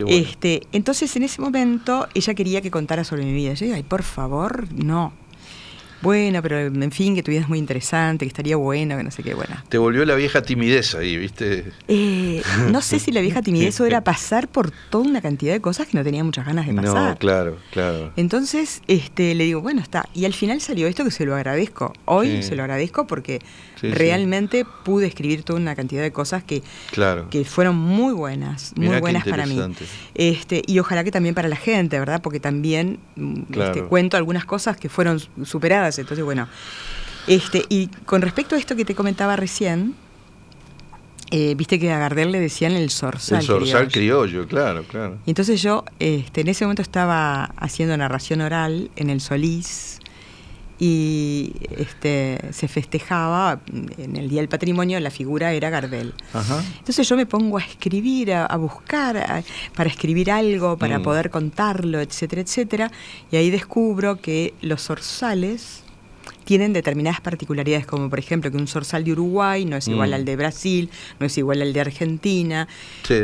Este, 0.06 0.62
entonces, 0.72 1.14
en 1.16 1.24
ese 1.24 1.40
momento, 1.40 2.06
ella 2.14 2.34
quería 2.34 2.60
que 2.60 2.70
contara 2.70 3.04
sobre 3.04 3.24
mi 3.24 3.32
vida. 3.32 3.54
Yo 3.54 3.66
dije, 3.66 3.76
ay, 3.76 3.82
por 3.82 4.02
favor, 4.02 4.68
no. 4.72 5.12
Bueno, 6.00 6.42
pero 6.42 6.58
en 6.58 6.90
fin, 6.92 7.14
que 7.14 7.22
tu 7.22 7.30
vida 7.30 7.40
es 7.40 7.48
muy 7.48 7.58
interesante, 7.58 8.24
que 8.24 8.28
estaría 8.28 8.56
bueno, 8.56 8.96
que 8.96 9.02
no 9.02 9.10
sé 9.10 9.22
qué, 9.22 9.34
bueno. 9.34 9.56
Te 9.68 9.78
volvió 9.78 10.04
la 10.04 10.14
vieja 10.14 10.42
timidez 10.42 10.94
ahí, 10.94 11.16
¿viste? 11.16 11.72
Eh, 11.88 12.42
no 12.70 12.80
sé 12.82 12.98
si 12.98 13.10
la 13.10 13.20
vieja 13.20 13.42
timidez 13.42 13.80
o 13.80 13.86
era 13.86 14.02
pasar 14.02 14.48
por 14.48 14.70
toda 14.90 15.08
una 15.08 15.20
cantidad 15.20 15.52
de 15.52 15.60
cosas 15.60 15.86
que 15.86 15.96
no 15.96 16.04
tenía 16.04 16.22
muchas 16.22 16.46
ganas 16.46 16.66
de 16.66 16.74
pasar. 16.74 17.10
No, 17.10 17.18
claro, 17.18 17.58
claro. 17.72 18.12
Entonces, 18.16 18.82
este, 18.86 19.34
le 19.34 19.44
digo, 19.44 19.60
bueno, 19.60 19.80
está. 19.80 20.08
Y 20.14 20.24
al 20.24 20.34
final 20.34 20.60
salió 20.60 20.86
esto 20.86 21.04
que 21.04 21.10
se 21.10 21.24
lo 21.24 21.34
agradezco. 21.34 21.92
Hoy 22.04 22.42
se 22.42 22.54
lo 22.56 22.62
agradezco 22.62 23.06
porque 23.06 23.40
realmente 23.82 24.64
pude 24.84 25.06
escribir 25.06 25.42
toda 25.42 25.58
una 25.58 25.74
cantidad 25.74 26.02
de 26.02 26.12
cosas 26.12 26.42
que, 26.44 26.62
claro. 26.90 27.28
que 27.30 27.44
fueron 27.44 27.76
muy 27.76 28.12
buenas, 28.12 28.72
muy 28.76 28.98
buenas 29.00 29.24
para 29.24 29.46
mí. 29.46 29.60
Este, 30.14 30.62
y 30.66 30.78
ojalá 30.78 31.04
que 31.04 31.10
también 31.10 31.34
para 31.34 31.48
la 31.48 31.56
gente, 31.56 31.98
¿verdad? 31.98 32.20
Porque 32.22 32.40
también 32.40 32.98
mm, 33.16 33.42
este, 33.58 33.82
cuento 33.84 34.16
algunas 34.16 34.44
cosas 34.44 34.76
que 34.76 34.88
fueron 34.88 35.20
superadas. 35.44 35.87
Entonces, 35.96 36.24
bueno. 36.24 36.48
Este, 37.26 37.64
y 37.68 37.88
con 38.06 38.22
respecto 38.22 38.56
a 38.56 38.58
esto 38.58 38.74
que 38.74 38.84
te 38.84 38.94
comentaba 38.94 39.36
recién, 39.36 39.94
eh, 41.30 41.54
viste 41.54 41.78
que 41.78 41.92
a 41.92 41.98
Gardel 41.98 42.32
le 42.32 42.40
decían 42.40 42.72
el 42.72 42.90
zorzal. 42.90 43.40
El 43.40 43.46
zorzal 43.46 43.88
criollo, 43.88 44.46
claro, 44.46 44.84
claro. 44.84 45.18
Y 45.26 45.30
entonces 45.30 45.60
yo 45.60 45.84
este, 45.98 46.40
en 46.40 46.48
ese 46.48 46.64
momento 46.64 46.82
estaba 46.82 47.44
haciendo 47.56 47.96
narración 47.96 48.40
oral 48.40 48.90
en 48.96 49.10
el 49.10 49.20
Solís 49.20 50.00
y 50.78 51.52
este, 51.76 52.38
se 52.52 52.68
festejaba 52.68 53.60
en 53.98 54.16
el 54.16 54.28
Día 54.28 54.40
del 54.40 54.48
Patrimonio, 54.48 55.00
la 55.00 55.10
figura 55.10 55.52
era 55.52 55.70
Gardel. 55.70 56.14
Entonces 56.78 57.08
yo 57.08 57.16
me 57.16 57.26
pongo 57.26 57.58
a 57.58 57.62
escribir, 57.62 58.32
a, 58.32 58.56
buscar, 58.56 59.44
para 59.74 59.90
escribir 59.90 60.30
algo, 60.30 60.76
para 60.76 60.98
mm. 60.98 61.02
poder 61.02 61.30
contarlo, 61.30 62.00
etcétera, 62.00 62.42
etcétera, 62.42 62.92
y 63.30 63.36
ahí 63.36 63.50
descubro 63.50 64.20
que 64.20 64.54
los 64.60 64.82
zorzales 64.82 65.82
tienen 66.44 66.72
determinadas 66.72 67.20
particularidades, 67.20 67.84
como 67.84 68.08
por 68.08 68.18
ejemplo 68.18 68.50
que 68.50 68.56
un 68.56 68.68
zorzal 68.68 69.04
de 69.04 69.12
Uruguay 69.12 69.64
no 69.64 69.76
es 69.76 69.88
igual 69.88 70.10
mm. 70.10 70.14
al 70.14 70.24
de 70.24 70.36
Brasil, 70.36 70.90
no 71.18 71.26
es 71.26 71.36
igual 71.36 71.60
al 71.60 71.72
de 71.72 71.80
Argentina, 71.80 72.68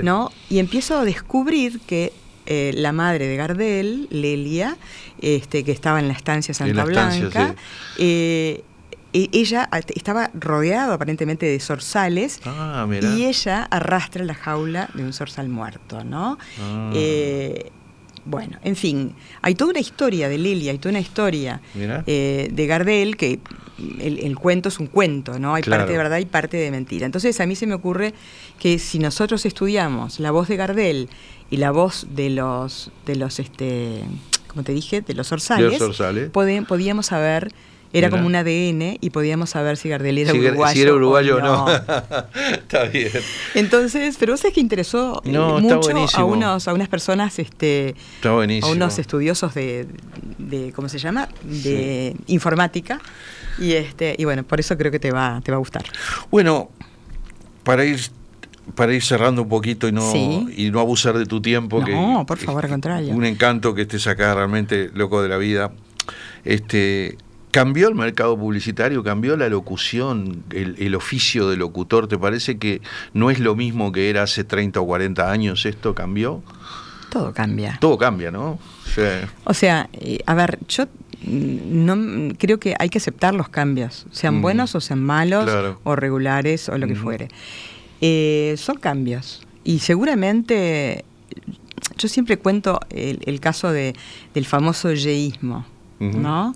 ¿no? 0.02 0.30
Y 0.50 0.58
empiezo 0.58 0.98
a 0.98 1.04
descubrir 1.04 1.80
que 1.80 2.12
eh, 2.46 2.72
la 2.74 2.92
madre 2.92 3.26
de 3.26 3.36
Gardel, 3.36 4.08
Lelia, 4.10 4.76
este, 5.20 5.64
que 5.64 5.72
estaba 5.72 6.00
en 6.00 6.08
la 6.08 6.14
estancia 6.14 6.54
Santa 6.54 6.84
Blanca, 6.84 7.54
eh, 7.98 8.62
e, 9.14 9.28
ella 9.32 9.68
estaba 9.94 10.30
rodeada 10.34 10.94
aparentemente 10.94 11.46
de 11.46 11.60
zorzales 11.60 12.40
ah, 12.44 12.86
y 13.00 13.24
ella 13.24 13.62
arrastra 13.62 14.24
la 14.24 14.34
jaula 14.34 14.90
de 14.94 15.04
un 15.04 15.12
zorzal 15.12 15.48
muerto, 15.48 16.02
¿no? 16.02 16.36
Ah. 16.60 16.90
Eh, 16.94 17.70
bueno, 18.24 18.58
en 18.64 18.74
fin, 18.74 19.14
hay 19.42 19.54
toda 19.54 19.70
una 19.70 19.80
historia 19.80 20.28
de 20.28 20.38
Lilia, 20.38 20.72
hay 20.72 20.78
toda 20.78 20.90
una 20.90 21.00
historia 21.00 21.60
eh, 21.76 22.48
de 22.50 22.66
Gardel, 22.66 23.16
que 23.16 23.38
el, 24.00 24.36
cuento 24.36 24.68
es 24.70 24.78
un 24.78 24.86
cuento, 24.86 25.38
¿no? 25.38 25.54
Hay 25.54 25.62
parte 25.62 25.92
de 25.92 25.98
verdad 25.98 26.18
y 26.18 26.24
parte 26.24 26.56
de 26.56 26.70
mentira. 26.70 27.06
Entonces 27.06 27.38
a 27.40 27.46
mí 27.46 27.54
se 27.54 27.66
me 27.66 27.74
ocurre 27.74 28.14
que 28.58 28.78
si 28.78 28.98
nosotros 28.98 29.44
estudiamos 29.44 30.20
la 30.20 30.30
voz 30.30 30.48
de 30.48 30.56
Gardel 30.56 31.08
y 31.54 31.56
la 31.56 31.70
voz 31.70 32.08
de 32.10 32.30
los, 32.30 32.90
de 33.06 33.14
los 33.14 33.38
este, 33.38 34.00
como 34.48 34.64
te 34.64 34.72
dije, 34.72 35.02
de 35.02 35.14
los 35.14 35.30
orzales, 35.30 35.80
podíamos 36.32 37.06
saber 37.06 37.54
era 37.92 38.10
como 38.10 38.26
un 38.26 38.34
ADN 38.34 38.98
y 39.00 39.10
podíamos 39.10 39.50
saber 39.50 39.76
si 39.76 39.88
Gardel 39.88 40.18
era 40.18 40.34
uruguayo. 40.34 40.74
Si 40.74 40.82
era 40.82 40.94
uruguayo 40.94 41.36
o 41.36 41.40
no. 41.40 41.68
está 42.50 42.86
bien. 42.86 43.12
Entonces, 43.54 44.16
pero 44.18 44.32
vos 44.32 44.40
sabés 44.40 44.52
que 44.52 44.60
interesó 44.60 45.22
eh, 45.24 45.30
mucho 45.30 45.92
a 46.14 46.24
unos, 46.24 46.66
a 46.66 46.74
unas 46.74 46.88
personas, 46.88 47.38
este, 47.38 47.94
a 48.24 48.66
unos 48.66 48.98
estudiosos 48.98 49.54
de, 49.54 49.86
de 50.38 50.72
¿cómo 50.72 50.88
se 50.88 50.98
llama? 50.98 51.28
de 51.44 52.16
informática. 52.26 53.00
Y 53.60 53.74
este, 53.74 54.16
y 54.18 54.24
bueno, 54.24 54.42
por 54.42 54.58
eso 54.58 54.76
creo 54.76 54.90
que 54.90 54.98
te 54.98 55.12
va, 55.12 55.40
te 55.44 55.52
va 55.52 55.56
a 55.58 55.60
gustar. 55.60 55.84
Bueno, 56.32 56.70
para 57.62 57.84
ir 57.84 58.00
para 58.74 58.92
ir 58.92 59.02
cerrando 59.02 59.42
un 59.42 59.48
poquito 59.48 59.88
y 59.88 59.92
no, 59.92 60.12
y 60.14 60.70
no 60.70 60.80
abusar 60.80 61.18
de 61.18 61.26
tu 61.26 61.40
tiempo. 61.40 61.82
No, 61.86 62.24
por 62.26 62.38
favor, 62.38 62.64
al 62.64 62.70
contrario. 62.70 63.14
Un 63.14 63.24
encanto 63.24 63.74
que 63.74 63.82
estés 63.82 64.06
acá 64.06 64.34
realmente 64.34 64.90
loco 64.94 65.22
de 65.22 65.28
la 65.28 65.36
vida. 65.36 65.72
Este, 66.44 67.16
¿Cambió 67.54 67.86
el 67.88 67.94
mercado 67.94 68.36
publicitario? 68.36 69.04
¿Cambió 69.04 69.36
la 69.36 69.48
locución, 69.48 70.42
el, 70.50 70.94
oficio 70.96 71.48
de 71.48 71.56
locutor? 71.56 72.08
¿Te 72.08 72.18
parece 72.18 72.58
que 72.58 72.82
no 73.12 73.30
es 73.30 73.38
lo 73.38 73.54
mismo 73.54 73.92
que 73.92 74.10
era 74.10 74.24
hace 74.24 74.42
30 74.42 74.80
o 74.80 74.86
40 74.86 75.30
años? 75.30 75.64
¿Esto 75.64 75.94
cambió? 75.94 76.42
Todo 77.10 77.32
cambia. 77.32 77.78
Todo 77.80 77.96
cambia, 77.96 78.32
¿no? 78.32 78.58
O 79.44 79.54
sea, 79.54 79.88
eh, 79.92 80.18
a 80.26 80.34
ver, 80.34 80.58
yo 80.66 80.86
no 81.24 82.34
creo 82.38 82.58
que 82.58 82.74
hay 82.76 82.88
que 82.88 82.98
aceptar 82.98 83.34
los 83.34 83.48
cambios, 83.48 84.06
sean 84.10 84.38
mm. 84.38 84.42
buenos 84.42 84.74
o 84.74 84.80
sean 84.80 85.00
malos, 85.00 85.48
o 85.84 85.94
regulares, 85.94 86.68
o 86.68 86.76
lo 86.76 86.88
que 86.88 86.96
fuere. 86.96 87.28
Eh, 88.00 88.54
son 88.58 88.76
cambios. 88.76 89.46
Y 89.64 89.78
seguramente, 89.78 91.04
yo 91.96 92.08
siempre 92.08 92.38
cuento 92.38 92.80
el, 92.90 93.40
caso 93.40 93.72
de, 93.72 93.94
del 94.34 94.46
famoso 94.46 94.92
yeísmo, 94.92 95.64
¿no? 95.98 96.54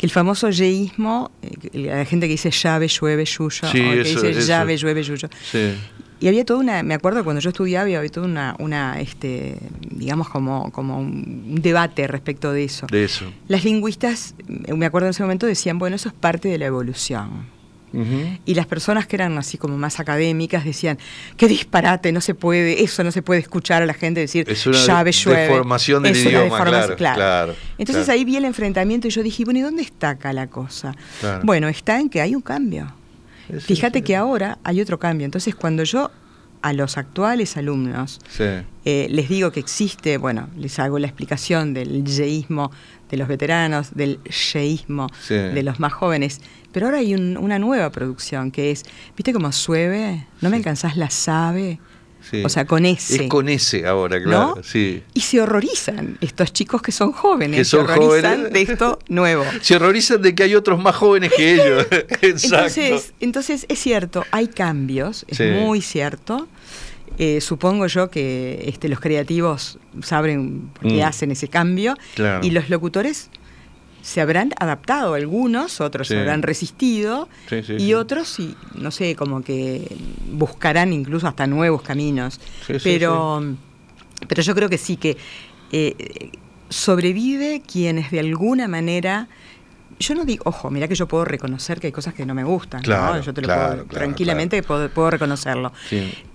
que 0.00 0.06
el 0.06 0.12
famoso 0.12 0.48
yeísmo, 0.48 1.30
eh, 1.42 1.78
la 1.78 2.06
gente 2.06 2.26
que 2.26 2.32
dice 2.32 2.50
llave, 2.50 2.88
llueve, 2.88 3.26
yuyo, 3.26 3.68
o 3.68 3.70
que 3.70 4.02
dice 4.02 4.32
llave, 4.32 4.78
llueve, 4.78 5.02
yuyo. 5.02 5.28
Y 6.20 6.28
había 6.28 6.42
toda 6.46 6.60
una, 6.60 6.82
me 6.82 6.94
acuerdo 6.94 7.22
cuando 7.22 7.40
yo 7.40 7.50
estudiaba, 7.50 7.84
había 7.84 8.08
toda 8.08 8.26
una, 8.26 8.56
una 8.58 8.98
este, 8.98 9.58
digamos, 9.90 10.30
como, 10.30 10.72
como 10.72 10.98
un 10.98 11.60
debate 11.60 12.06
respecto 12.06 12.50
de 12.50 12.64
eso. 12.64 12.86
De 12.86 13.04
eso. 13.04 13.26
Las 13.46 13.62
lingüistas, 13.62 14.34
me 14.48 14.86
acuerdo 14.86 15.08
en 15.08 15.10
ese 15.10 15.22
momento, 15.22 15.46
decían, 15.46 15.78
bueno, 15.78 15.96
eso 15.96 16.08
es 16.08 16.14
parte 16.14 16.48
de 16.48 16.56
la 16.56 16.64
evolución. 16.64 17.46
Y 18.44 18.54
las 18.54 18.66
personas 18.66 19.06
que 19.06 19.16
eran 19.16 19.36
así 19.38 19.58
como 19.58 19.76
más 19.76 20.00
académicas 20.00 20.64
decían, 20.64 20.98
qué 21.36 21.48
disparate, 21.48 22.12
no 22.12 22.20
se 22.20 22.34
puede, 22.34 22.82
eso 22.82 23.02
no 23.04 23.10
se 23.10 23.22
puede 23.22 23.40
escuchar 23.40 23.82
a 23.82 23.86
la 23.86 23.94
gente 23.94 24.20
decir, 24.20 24.48
es 24.48 24.66
una 24.66 24.78
llave, 24.78 25.12
llueve. 25.12 25.42
Deformación 25.42 26.02
del 26.02 26.16
idioma, 26.16 26.96
claro, 26.96 27.54
Entonces 27.78 28.08
ahí 28.08 28.24
vi 28.24 28.36
el 28.36 28.44
enfrentamiento 28.44 29.08
y 29.08 29.10
yo 29.10 29.22
dije, 29.22 29.44
bueno, 29.44 29.60
¿y 29.60 29.62
dónde 29.62 29.82
está 29.82 30.10
acá 30.10 30.32
la 30.32 30.46
cosa? 30.46 30.94
Bueno, 31.42 31.68
está 31.68 31.98
en 31.98 32.08
que 32.08 32.20
hay 32.20 32.34
un 32.34 32.42
cambio. 32.42 32.94
Fíjate 33.58 34.02
que 34.02 34.16
ahora 34.16 34.58
hay 34.62 34.80
otro 34.80 34.98
cambio. 34.98 35.24
Entonces 35.24 35.54
cuando 35.54 35.82
yo 35.84 36.10
a 36.62 36.72
los 36.72 36.98
actuales 36.98 37.56
alumnos 37.56 38.20
eh, 38.84 39.06
les 39.10 39.28
digo 39.28 39.50
que 39.50 39.60
existe, 39.60 40.18
bueno, 40.18 40.48
les 40.56 40.78
hago 40.78 40.98
la 40.98 41.06
explicación 41.06 41.74
del 41.74 42.04
yeísmo 42.04 42.70
de 43.10 43.16
los 43.16 43.28
veteranos, 43.28 43.94
del 43.94 44.20
yeísmo 44.24 45.08
de 45.28 45.62
los 45.62 45.80
más 45.80 45.92
jóvenes, 45.92 46.40
pero 46.72 46.86
ahora 46.86 46.98
hay 46.98 47.14
una 47.14 47.58
nueva 47.58 47.90
producción 47.90 48.50
que 48.50 48.70
es, 48.70 48.84
¿viste 49.16 49.32
cómo 49.32 49.50
sueve? 49.52 50.26
¿No 50.40 50.50
me 50.50 50.56
alcanzás 50.56 50.96
la 50.96 51.10
sabe? 51.10 51.78
O 52.44 52.48
sea, 52.48 52.64
con 52.64 52.86
ese. 52.86 53.24
Es 53.24 53.28
con 53.28 53.48
ese 53.48 53.86
ahora, 53.86 54.22
claro. 54.22 54.60
Sí. 54.62 55.02
Y 55.14 55.20
se 55.20 55.40
horrorizan 55.40 56.18
estos 56.20 56.52
chicos 56.52 56.82
que 56.82 56.92
son 56.92 57.12
jóvenes. 57.12 57.58
Que 57.58 57.64
son 57.64 57.86
se 57.86 57.92
horrorizan 57.92 58.52
de 58.52 58.62
esto 58.62 58.98
nuevo. 59.08 59.44
Se 59.62 59.76
horrorizan 59.76 60.22
de 60.22 60.34
que 60.34 60.44
hay 60.44 60.54
otros 60.54 60.80
más 60.80 60.94
jóvenes 60.96 61.32
que 61.36 61.54
ellos. 61.54 61.86
entonces, 62.22 63.14
entonces, 63.20 63.66
es 63.68 63.78
cierto, 63.78 64.24
hay 64.30 64.48
cambios, 64.48 65.24
es 65.28 65.40
muy 65.60 65.80
cierto. 65.80 66.46
Eh, 67.18 67.40
supongo 67.40 67.86
yo 67.86 68.10
que 68.10 68.64
este, 68.66 68.88
los 68.88 69.00
creativos 69.00 69.78
saben 70.02 70.70
por 70.72 70.88
qué 70.88 71.02
mm. 71.02 71.06
hacen 71.06 71.30
ese 71.30 71.48
cambio. 71.48 71.96
Y 72.42 72.50
los 72.50 72.70
locutores 72.70 73.30
se 74.02 74.20
habrán 74.20 74.52
adaptado. 74.58 75.14
Algunos, 75.14 75.80
otros 75.80 76.08
se 76.08 76.18
habrán 76.18 76.42
resistido 76.42 77.28
y 77.78 77.94
otros, 77.94 78.38
no 78.74 78.90
sé, 78.90 79.14
como 79.16 79.42
que 79.42 79.96
buscarán 80.32 80.92
incluso 80.92 81.26
hasta 81.26 81.46
nuevos 81.46 81.82
caminos. 81.82 82.40
pero, 82.82 83.56
pero 84.28 84.42
yo 84.42 84.54
creo 84.54 84.68
que 84.68 84.78
sí 84.78 84.96
que 84.96 85.16
eh, 85.72 86.30
sobrevive 86.68 87.62
quienes 87.66 88.10
de 88.10 88.20
alguna 88.20 88.68
manera 88.68 89.28
yo 90.00 90.14
no 90.14 90.24
digo, 90.24 90.44
ojo, 90.46 90.70
mira 90.70 90.88
que 90.88 90.94
yo 90.94 91.06
puedo 91.06 91.26
reconocer 91.26 91.78
que 91.78 91.88
hay 91.88 91.92
cosas 91.92 92.14
que 92.14 92.24
no 92.24 92.34
me 92.34 92.42
gustan, 92.42 92.82
¿no? 92.86 93.20
Yo 93.20 93.34
te 93.34 93.42
lo 93.42 93.48
puedo, 93.48 93.84
tranquilamente 93.84 94.62
puedo, 94.62 95.10
reconocerlo. 95.10 95.72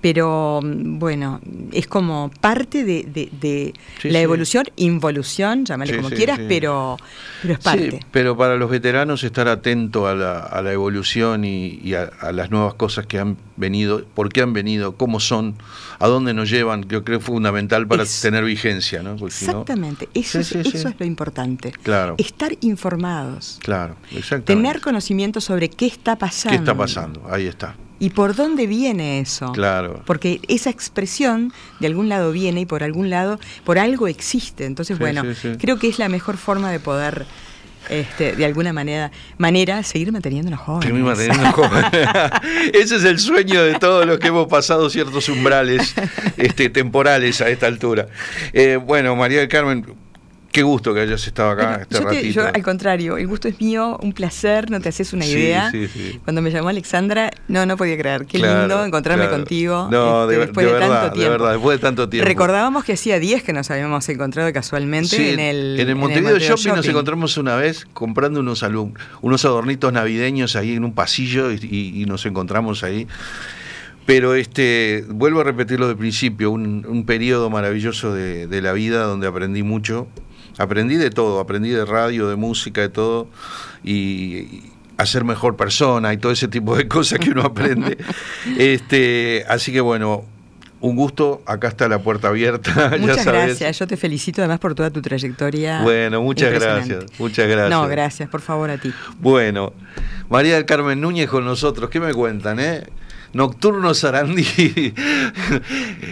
Pero 0.02 0.62
bueno, 0.64 1.42
es 1.72 1.88
como 1.88 2.30
parte 2.40 2.84
de, 2.84 3.74
la 4.04 4.22
evolución, 4.22 4.66
involución, 4.76 5.66
llámale 5.66 5.96
como 5.96 6.10
quieras, 6.10 6.40
pero, 6.48 6.98
pero 7.42 7.54
es 7.56 7.60
parte. 7.60 8.00
pero 8.12 8.38
para 8.38 8.56
los 8.56 8.70
veteranos 8.70 9.24
estar 9.24 9.48
atento 9.48 10.08
a 10.08 10.14
la, 10.14 10.40
a 10.40 10.62
la 10.62 10.72
evolución 10.72 11.44
y, 11.44 11.94
a, 11.96 12.32
las 12.32 12.52
nuevas 12.52 12.76
cosas 12.76 13.08
que 13.08 13.18
han 13.18 13.38
venido, 13.58 14.06
por 14.14 14.32
qué 14.32 14.42
han 14.42 14.54
venido, 14.54 14.96
cómo 14.96 15.20
son, 15.20 15.56
a 15.98 16.08
dónde 16.08 16.36
nos 16.36 16.52
llevan, 16.52 16.84
yo 16.84 17.04
creo 17.04 17.20
que 17.20 17.24
es 17.24 17.24
fundamental 17.24 17.88
para 17.88 18.04
tener 18.22 18.44
vigencia, 18.44 19.02
¿no? 19.02 19.16
exactamente, 19.26 20.08
eso, 20.14 20.40
es, 20.40 20.52
eso 20.52 20.90
es 20.90 21.00
lo 21.00 21.06
importante. 21.06 21.72
Claro. 21.72 22.16
Estar 22.20 22.52
informados. 22.62 23.55
Claro, 23.60 23.96
exactamente. 24.12 24.54
Tener 24.54 24.82
conocimiento 24.82 25.42
sobre 25.42 25.70
qué 25.70 25.88
está 25.88 26.18
pasando. 26.18 26.58
¿Qué 26.58 26.64
está 26.64 26.76
pasando? 26.76 27.28
Ahí 27.30 27.48
está. 27.48 27.76
¿Y 27.98 28.10
por 28.10 28.36
dónde 28.36 28.68
viene 28.68 29.20
eso? 29.20 29.52
Claro. 29.54 30.04
Porque 30.06 30.42
esa 30.48 30.70
expresión 30.70 31.54
de 31.80 31.88
algún 31.88 32.10
lado 32.10 32.32
viene 32.32 32.62
y 32.62 32.66
por 32.66 32.84
algún 32.84 33.10
lado, 33.10 33.40
por 33.64 33.80
algo 33.80 34.08
existe. 34.08 34.66
Entonces, 34.66 35.00
bueno, 35.00 35.24
creo 35.60 35.80
que 35.80 35.88
es 35.88 35.98
la 35.98 36.10
mejor 36.10 36.38
forma 36.38 36.72
de 36.72 36.80
poder 36.80 37.26
este, 37.90 38.36
de 38.36 38.46
alguna 38.46 38.74
manera, 38.74 39.12
manera 39.38 39.84
seguir 39.84 40.12
manteniéndonos 40.12 40.60
jóvenes. 40.60 40.88
Seguir 40.88 41.04
manteniéndonos 41.04 41.54
jóvenes. 41.54 41.92
Ese 42.74 42.96
es 42.98 43.04
el 43.04 43.20
sueño 43.20 43.64
de 43.64 43.76
todos 43.76 44.06
los 44.06 44.20
que 44.20 44.28
hemos 44.28 44.48
pasado 44.48 44.90
ciertos 44.90 45.30
umbrales 45.30 45.94
este, 46.38 46.70
temporales 46.70 47.42
a 47.42 47.50
esta 47.50 47.68
altura. 47.68 48.08
Eh, 48.54 48.78
bueno, 48.78 49.16
María 49.16 49.40
del 49.40 49.48
Carmen, 49.48 49.86
Qué 50.56 50.64
gusto 50.64 50.94
que 50.94 51.02
hayas 51.02 51.28
estado 51.28 51.50
acá 51.50 51.80
este 51.82 51.96
yo 51.96 52.06
ratito. 52.06 52.28
yo, 52.30 52.48
al 52.48 52.64
contrario, 52.64 53.18
el 53.18 53.28
gusto 53.28 53.50
es 53.50 53.60
mío, 53.60 54.00
un 54.02 54.14
placer, 54.14 54.72
no 54.72 54.80
te 54.80 54.88
haces 54.88 55.12
una 55.12 55.26
idea. 55.26 55.70
Cuando 56.24 56.42
me 56.42 56.50
llamó 56.50 56.70
Alexandra, 56.70 57.30
no, 57.50 57.66
no 57.66 57.76
podía 57.76 57.98
creer. 57.98 58.26
Qué 58.26 58.38
lindo 58.38 58.86
encontrarme 58.86 59.28
contigo. 59.28 59.90
No, 59.92 60.24
este, 60.24 60.34
de, 60.34 60.46
después 60.46 60.66
de, 60.66 60.80
tanto 60.80 61.12
tiempo. 61.12 61.20
De 61.20 61.30
verdad, 61.30 61.52
después 61.52 61.78
de 61.78 61.82
tanto 61.82 62.08
tiempo. 62.08 62.26
Recordábamos 62.30 62.86
que 62.86 62.94
hacía 62.94 63.20
10 63.20 63.44
que 63.44 63.52
nos 63.52 63.70
habíamos 63.70 64.08
encontrado 64.08 64.54
casualmente 64.54 65.34
en 65.34 65.42
el. 65.42 65.78
En 65.78 65.90
el 65.90 65.96
Montevideo, 65.98 66.40
Shopping, 66.40 66.74
nos 66.74 66.88
encontramos 66.88 67.38
una 67.38 67.58
vez 67.58 67.86
comprando 67.92 68.40
unos, 68.40 68.64
unos 69.22 69.44
adornitos 69.44 69.92
navideños 69.92 70.56
ahí 70.56 70.76
en 70.76 70.86
un 70.86 70.94
pasillo 70.94 71.52
y, 71.52 72.06
nos 72.08 72.26
encontramos 72.26 72.86
ahí. 72.86 73.10
Pero 74.06 74.36
este, 74.36 75.04
vuelvo 75.10 75.42
a 75.42 75.44
repetirlo 75.44 75.90
de 75.90 75.98
principio, 75.98 76.52
un, 76.52 76.86
un 76.88 77.06
periodo 77.06 77.50
maravilloso 77.50 78.14
de, 78.14 78.48
de, 78.48 78.62
la 78.62 78.72
vida 78.72 79.04
donde 79.04 79.28
aprendí 79.28 79.64
mucho, 79.64 80.08
Aprendí 80.58 80.96
de 80.96 81.10
todo, 81.10 81.40
aprendí 81.40 81.70
de 81.70 81.86
radio, 81.86 82.30
de 82.30 82.36
música, 82.36 82.82
de 82.82 82.90
todo, 82.90 83.28
y, 83.84 84.64
a 84.98 85.06
ser 85.06 85.24
mejor 85.24 85.56
persona 85.56 86.14
y 86.14 86.18
todo 86.18 86.32
ese 86.32 86.48
tipo 86.48 86.76
de 86.76 86.88
cosas 86.90 87.20
que 87.20 87.32
uno 87.32 87.42
aprende. 87.42 87.98
este, 88.58 89.46
así 89.48 89.72
que 89.72 89.82
bueno, 89.82 90.24
un 90.82 90.96
gusto, 90.96 91.42
acá 91.46 91.68
está 91.68 91.88
la 91.88 92.00
puerta 92.00 92.28
abierta. 92.30 92.94
Muchas 93.00 93.26
gracias, 93.26 93.80
yo 93.80 93.88
te 93.88 93.98
felicito 93.98 94.42
además 94.42 94.60
por 94.60 94.76
toda 94.76 94.90
tu 94.92 95.02
trayectoria. 95.02 95.82
Bueno, 95.82 96.22
muchas 96.22 96.54
gracias, 96.54 97.06
muchas 97.18 97.48
gracias. 97.48 97.70
No, 97.70 97.88
gracias, 97.88 98.30
por 98.30 98.42
favor 98.42 98.70
a 98.70 98.78
ti. 98.78 98.94
Bueno, 99.20 99.74
María 100.30 100.56
del 100.56 100.66
Carmen 100.66 101.02
Núñez 101.02 101.30
con 101.30 101.46
nosotros, 101.46 101.90
¿qué 101.90 102.00
me 102.00 102.14
cuentan, 102.14 102.60
eh? 102.60 102.84
Nocturno 103.36 103.94
Sarandí. 103.94 104.94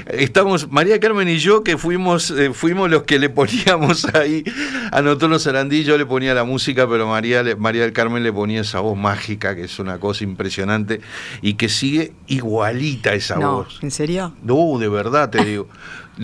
Estamos, 0.07 0.69
María 0.69 0.99
Carmen 0.99 1.29
y 1.29 1.37
yo, 1.37 1.63
que 1.63 1.77
fuimos, 1.77 2.31
eh, 2.31 2.51
fuimos 2.53 2.89
los 2.89 3.03
que 3.03 3.17
le 3.17 3.29
poníamos 3.29 4.03
ahí 4.13 4.43
a 4.91 5.01
Nocturno 5.01 5.39
Sarandí, 5.39 5.85
yo 5.85 5.97
le 5.97 6.05
ponía 6.05 6.33
la 6.33 6.43
música, 6.43 6.85
pero 6.85 7.07
María, 7.07 7.41
María 7.57 7.83
del 7.83 7.93
Carmen 7.93 8.23
le 8.23 8.33
ponía 8.33 8.59
esa 8.59 8.81
voz 8.81 8.97
mágica, 8.97 9.55
que 9.55 9.63
es 9.63 9.79
una 9.79 9.99
cosa 9.99 10.25
impresionante, 10.25 10.99
y 11.41 11.53
que 11.53 11.69
sigue 11.69 12.11
igualita 12.27 13.13
esa 13.13 13.39
voz. 13.39 13.79
¿En 13.81 13.91
serio? 13.91 14.35
No, 14.43 14.77
de 14.77 14.89
verdad 14.89 15.29
te 15.29 15.45
digo. 15.45 15.69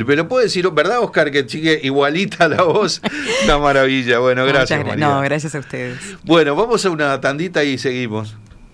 Pero 0.06 0.28
puedo 0.28 0.44
decir, 0.44 0.70
¿verdad, 0.70 1.00
Oscar, 1.00 1.32
que 1.32 1.48
sigue 1.48 1.80
igualita 1.82 2.50
la 2.50 2.64
voz? 2.64 3.02
Una 3.46 3.58
maravilla. 3.58 4.20
Bueno, 4.20 4.46
gracias, 4.46 4.86
María. 4.86 5.08
No, 5.08 5.22
gracias 5.22 5.56
a 5.56 5.60
ustedes. 5.60 5.98
Bueno, 6.24 6.58
vamos 6.58 6.86
a 6.86 6.90
una 6.90 7.22
tandita 7.22 7.64
y 7.64 7.78
seguimos. 7.78 8.36